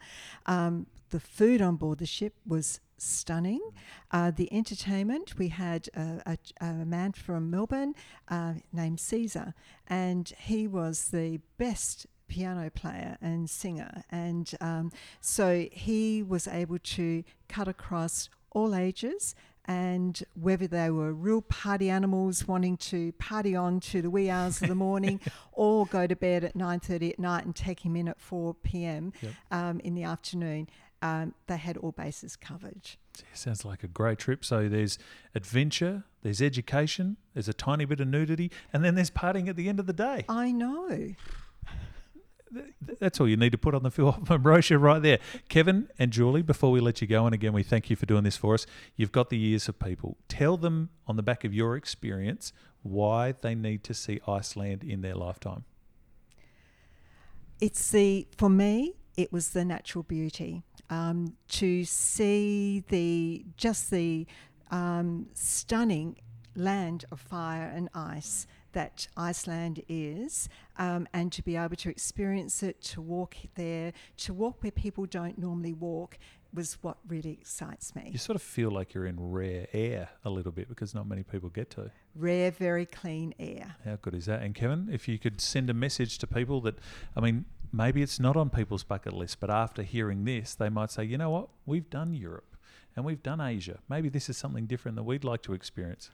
Um, 0.46 0.88
the 1.10 1.20
food 1.20 1.62
on 1.62 1.76
board 1.76 2.00
the 2.00 2.06
ship 2.06 2.34
was 2.46 2.80
stunning. 2.98 3.62
Uh, 4.12 4.32
the 4.32 4.52
entertainment 4.54 5.38
we 5.38 5.48
had 5.50 5.90
a, 5.96 6.38
a, 6.62 6.66
a 6.66 6.74
man 6.86 7.14
from 7.14 7.50
Melbourne 7.50 7.96
uh, 8.28 8.54
named 8.72 9.00
Caesar, 9.00 9.54
and 9.88 10.32
he 10.38 10.68
was 10.68 11.10
the 11.10 11.40
best 11.58 12.06
piano 12.28 12.70
player 12.70 13.18
and 13.22 13.50
singer, 13.50 14.04
and 14.12 14.52
um, 14.62 14.92
so 15.20 15.68
he 15.72 16.22
was 16.22 16.48
able 16.48 16.78
to 16.80 17.24
cut 17.48 17.68
across 17.68 18.30
all 18.52 18.76
ages 18.76 19.36
and 19.70 20.24
whether 20.34 20.66
they 20.66 20.90
were 20.90 21.14
real 21.14 21.44
party 21.44 21.92
animals 21.92 22.48
wanting 22.48 22.76
to 22.76 23.12
party 23.14 23.56
on 23.56 23.80
to 23.80 24.02
the 24.02 24.10
wee 24.10 24.28
hours 24.28 24.64
of 24.64 24.68
the 24.68 24.74
morning 24.74 25.22
or 25.52 25.86
go 25.86 26.08
to 26.08 26.16
bed 26.16 26.44
at 26.44 26.58
9.30 26.58 27.12
at 27.12 27.20
night 27.20 27.46
and 27.46 27.56
take 27.56 27.86
him 27.86 27.96
in 27.96 28.08
at 28.08 28.20
4 28.20 28.56
p.m. 28.56 29.14
Yep. 29.22 29.34
Um, 29.52 29.80
in 29.82 29.94
the 29.94 30.02
afternoon, 30.02 30.70
um, 31.04 31.36
they 31.46 31.58
had 31.58 31.78
all 31.78 31.92
bases 31.92 32.36
covered. 32.36 32.90
Sounds 33.34 33.64
like 33.64 33.84
a 33.84 33.88
great 33.88 34.18
trip. 34.18 34.44
So 34.44 34.68
there's 34.68 34.98
adventure, 35.36 36.04
there's 36.24 36.42
education, 36.42 37.18
there's 37.36 37.48
a 37.48 37.54
tiny 37.54 37.86
bit 37.86 38.00
of 38.00 38.08
nudity, 38.08 38.52
and 38.74 38.84
then 38.84 38.96
there's 38.96 39.12
partying 39.12 39.50
at 39.50 39.56
the 39.56 39.70
end 39.70 39.80
of 39.80 39.86
the 39.86 39.94
day. 39.94 40.26
I 40.28 40.52
know. 40.52 41.14
Th- 42.54 42.98
That's 43.00 43.20
all 43.20 43.28
you 43.28 43.38
need 43.38 43.52
to 43.52 43.58
put 43.58 43.76
on 43.76 43.84
the 43.84 43.90
brochure 44.42 44.80
right 44.80 45.02
there. 45.02 45.20
Kevin 45.50 45.90
and 45.98 46.12
Julie, 46.12 46.42
before 46.42 46.72
we 46.72 46.80
let 46.80 47.02
you 47.02 47.08
go, 47.08 47.26
and 47.26 47.34
again, 47.34 47.54
we 47.54 47.64
thank 47.64 47.90
you 47.90 47.96
for 47.96 48.06
doing 48.06 48.24
this 48.24 48.38
for 48.38 48.54
us. 48.54 48.66
You've 48.96 49.12
got 49.12 49.30
the 49.30 49.42
ears 49.44 49.68
of 49.68 49.80
people. 49.80 50.18
Tell 50.28 50.58
them 50.58 50.90
on 51.08 51.16
the 51.16 51.24
back 51.24 51.44
of 51.44 51.54
your 51.54 51.76
experience 51.76 52.54
why 52.82 53.34
they 53.34 53.56
need 53.56 53.84
to 53.86 53.94
see 53.94 54.20
Iceland 54.28 54.84
in 54.84 55.02
their 55.02 55.16
lifetime. 55.16 55.66
It's 57.60 57.92
the 57.92 58.28
for 58.38 58.50
me. 58.50 58.96
It 59.18 59.34
was 59.34 59.50
the 59.50 59.66
natural 59.66 60.04
beauty 60.04 60.64
um, 60.90 61.36
to 61.50 61.84
see 61.84 62.84
the 62.88 63.46
just 63.58 63.92
the 63.92 64.26
um, 64.72 65.28
stunning 65.34 66.18
land 66.56 67.06
of 67.12 67.20
fire 67.20 67.72
and 67.74 67.90
ice 67.94 68.48
that 68.74 69.08
Iceland 69.18 69.84
is, 69.88 70.50
um, 70.78 71.08
and 71.14 71.32
to 71.32 71.42
be 71.42 71.56
able 71.56 71.76
to 71.78 71.90
experience 71.90 72.64
it, 72.64 72.82
to 72.84 73.02
walk 73.02 73.36
there, 73.56 73.94
to 74.18 74.34
walk 74.34 74.62
where 74.62 74.72
people 74.72 75.06
don't 75.06 75.38
normally 75.38 75.74
walk, 75.74 76.18
was 76.54 76.78
what 76.82 76.98
really 77.08 77.32
excites 77.32 77.96
me. 77.96 78.10
You 78.12 78.18
sort 78.18 78.36
of 78.36 78.42
feel 78.42 78.72
like 78.72 78.94
you're 78.94 79.06
in 79.06 79.18
rare 79.20 79.68
air 79.72 80.10
a 80.26 80.30
little 80.30 80.52
bit 80.52 80.68
because 80.68 80.96
not 80.96 81.08
many 81.08 81.24
people 81.24 81.50
get 81.50 81.70
to. 81.72 81.92
Rare, 82.16 82.52
very 82.52 82.86
clean 82.86 83.34
air. 83.40 83.76
How 83.86 83.98
good 84.02 84.16
is 84.16 84.26
that? 84.26 84.42
And 84.42 84.56
Kevin, 84.56 84.90
if 84.92 85.08
you 85.08 85.20
could 85.20 85.42
send 85.42 85.70
a 85.70 85.74
message 85.74 86.18
to 86.20 86.28
people 86.28 86.62
that, 86.62 86.80
I 87.16 87.20
mean, 87.20 87.46
maybe 87.72 88.02
it's 88.02 88.20
not 88.20 88.36
on 88.36 88.50
people's 88.50 88.84
bucket 88.84 89.14
list, 89.14 89.40
but 89.40 89.50
after 89.50 89.84
hearing 89.84 90.26
this, 90.26 90.56
they 90.56 90.70
might 90.70 90.92
say, 90.92 91.04
you 91.04 91.18
know 91.18 91.30
what, 91.30 91.50
we've 91.66 91.90
done 91.90 92.14
Europe 92.14 92.56
and 92.96 93.06
we've 93.06 93.22
done 93.22 93.40
Asia. 93.40 93.80
Maybe 93.88 94.10
this 94.10 94.30
is 94.30 94.38
something 94.38 94.66
different 94.66 94.96
that 94.98 95.04
we'd 95.04 95.24
like 95.24 95.44
to 95.44 95.54
experience. 95.54 96.10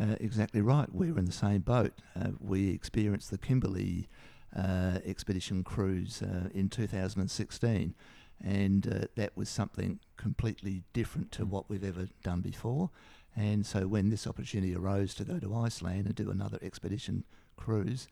Uh, 0.00 0.14
exactly 0.20 0.60
right. 0.60 0.92
We 0.94 1.10
were 1.10 1.18
in 1.18 1.24
the 1.24 1.32
same 1.32 1.60
boat. 1.60 1.92
Uh, 2.18 2.30
we 2.38 2.70
experienced 2.70 3.30
the 3.30 3.38
Kimberley 3.38 4.08
uh, 4.56 4.98
expedition 5.04 5.64
cruise 5.64 6.22
uh, 6.22 6.48
in 6.54 6.68
2016, 6.68 7.94
and 8.42 8.86
uh, 8.86 9.06
that 9.16 9.36
was 9.36 9.48
something 9.48 9.98
completely 10.16 10.84
different 10.92 11.32
to 11.32 11.44
what 11.44 11.68
we've 11.68 11.84
ever 11.84 12.06
done 12.22 12.40
before. 12.40 12.90
And 13.34 13.66
so, 13.66 13.88
when 13.88 14.10
this 14.10 14.26
opportunity 14.26 14.74
arose 14.74 15.14
to 15.16 15.24
go 15.24 15.38
to 15.40 15.54
Iceland 15.54 16.06
and 16.06 16.14
do 16.14 16.30
another 16.30 16.58
expedition 16.62 17.24
cruise, 17.56 18.08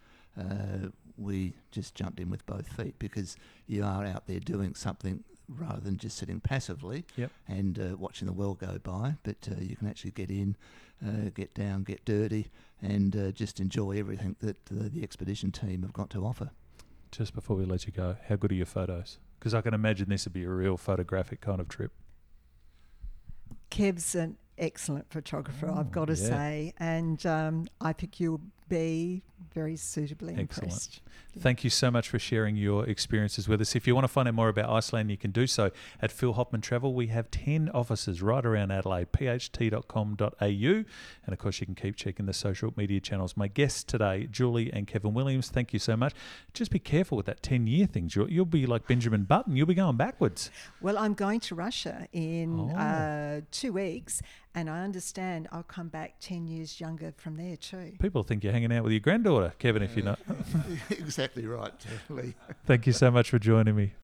we 1.16 1.54
just 1.70 1.94
jumped 1.94 2.20
in 2.20 2.28
with 2.28 2.44
both 2.44 2.68
feet 2.68 2.98
because 2.98 3.36
you 3.66 3.82
are 3.82 4.04
out 4.04 4.26
there 4.26 4.40
doing 4.40 4.74
something 4.74 5.24
rather 5.48 5.80
than 5.80 5.96
just 5.96 6.16
sitting 6.16 6.40
passively 6.40 7.04
Yep. 7.16 7.30
and 7.48 7.78
uh, 7.78 7.96
watching 7.96 8.26
the 8.26 8.32
world 8.32 8.58
go 8.58 8.78
by. 8.82 9.14
But 9.22 9.48
uh, 9.50 9.60
you 9.60 9.76
can 9.76 9.88
actually 9.88 10.10
get 10.12 10.30
in, 10.30 10.56
uh, 11.06 11.30
get 11.34 11.54
down, 11.54 11.82
get 11.84 12.04
dirty, 12.04 12.50
and 12.82 13.14
uh, 13.16 13.30
just 13.32 13.60
enjoy 13.60 13.98
everything 13.98 14.36
that 14.40 14.56
the 14.66 15.02
expedition 15.02 15.52
team 15.52 15.82
have 15.82 15.92
got 15.92 16.10
to 16.10 16.24
offer. 16.26 16.50
Just 17.12 17.34
before 17.34 17.56
we 17.56 17.64
let 17.64 17.86
you 17.86 17.92
go, 17.92 18.16
how 18.28 18.36
good 18.36 18.50
are 18.52 18.56
your 18.56 18.66
photos? 18.66 19.18
Because 19.38 19.54
I 19.54 19.60
can 19.60 19.74
imagine 19.74 20.08
this 20.08 20.24
would 20.26 20.32
be 20.32 20.44
a 20.44 20.50
real 20.50 20.76
photographic 20.76 21.40
kind 21.40 21.60
of 21.60 21.68
trip. 21.68 21.92
Kev's 23.70 24.14
an 24.14 24.36
excellent 24.58 25.10
photographer, 25.10 25.68
Oh, 25.70 25.78
I've 25.78 25.90
got 25.92 26.06
to 26.06 26.14
yeah. 26.14 26.28
say, 26.28 26.74
and 26.78 27.24
um, 27.26 27.66
I 27.80 27.92
think 27.92 28.20
you'll 28.20 28.40
be 28.68 29.22
very 29.54 29.76
suitably 29.76 30.34
Excellent. 30.34 30.62
impressed. 30.64 31.00
Thank 31.38 31.64
you 31.64 31.70
so 31.70 31.90
much 31.90 32.08
for 32.08 32.18
sharing 32.18 32.56
your 32.56 32.86
experiences 32.86 33.46
with 33.48 33.60
us. 33.60 33.76
If 33.76 33.86
you 33.86 33.94
want 33.94 34.04
to 34.04 34.08
find 34.08 34.26
out 34.26 34.34
more 34.34 34.48
about 34.48 34.70
Iceland, 34.70 35.10
you 35.10 35.16
can 35.18 35.30
do 35.30 35.46
so 35.46 35.70
at 36.00 36.10
Phil 36.10 36.32
Hoffmann 36.32 36.62
Travel. 36.62 36.94
We 36.94 37.08
have 37.08 37.30
10 37.30 37.70
offices 37.74 38.22
right 38.22 38.44
around 38.44 38.70
Adelaide, 38.70 39.12
pht.com.au. 39.12 40.44
And 40.46 40.84
of 41.32 41.38
course, 41.38 41.60
you 41.60 41.66
can 41.66 41.74
keep 41.74 41.96
checking 41.96 42.26
the 42.26 42.32
social 42.32 42.72
media 42.76 43.00
channels. 43.00 43.36
My 43.36 43.48
guests 43.48 43.84
today, 43.84 44.28
Julie 44.30 44.72
and 44.72 44.86
Kevin 44.86 45.14
Williams, 45.14 45.48
thank 45.50 45.72
you 45.72 45.78
so 45.78 45.96
much. 45.96 46.14
Just 46.54 46.70
be 46.70 46.78
careful 46.78 47.16
with 47.16 47.26
that 47.26 47.42
10 47.42 47.66
year 47.66 47.86
thing. 47.86 48.10
You'll, 48.14 48.30
you'll 48.30 48.44
be 48.46 48.66
like 48.66 48.86
Benjamin 48.86 49.24
Button, 49.24 49.56
you'll 49.56 49.66
be 49.66 49.74
going 49.74 49.96
backwards. 49.96 50.50
Well, 50.80 50.96
I'm 50.98 51.14
going 51.14 51.40
to 51.40 51.54
Russia 51.54 52.08
in 52.12 52.70
Oh. 52.70 52.76
uh, 52.76 53.40
two 53.50 53.72
weeks, 53.72 54.22
and 54.56 54.70
I 54.70 54.82
understand 54.82 55.48
I'll 55.52 55.62
come 55.62 55.88
back 55.88 56.14
10 56.20 56.48
years 56.48 56.80
younger 56.80 57.12
from 57.16 57.36
there 57.36 57.56
too. 57.56 57.92
People 58.00 58.22
think 58.22 58.42
you're 58.42 58.54
hanging 58.54 58.72
out 58.72 58.82
with 58.82 58.92
your 58.92 59.00
granddaughter, 59.00 59.52
Kevin, 59.58 59.82
if 59.82 59.94
you're 59.94 60.06
not. 60.06 60.18
exactly 60.90 61.46
right, 61.46 61.72
Lee. 62.08 62.34
Thank 62.64 62.86
you 62.86 62.92
so 62.94 63.10
much 63.10 63.30
for 63.30 63.38
joining 63.38 63.76
me. 63.76 63.92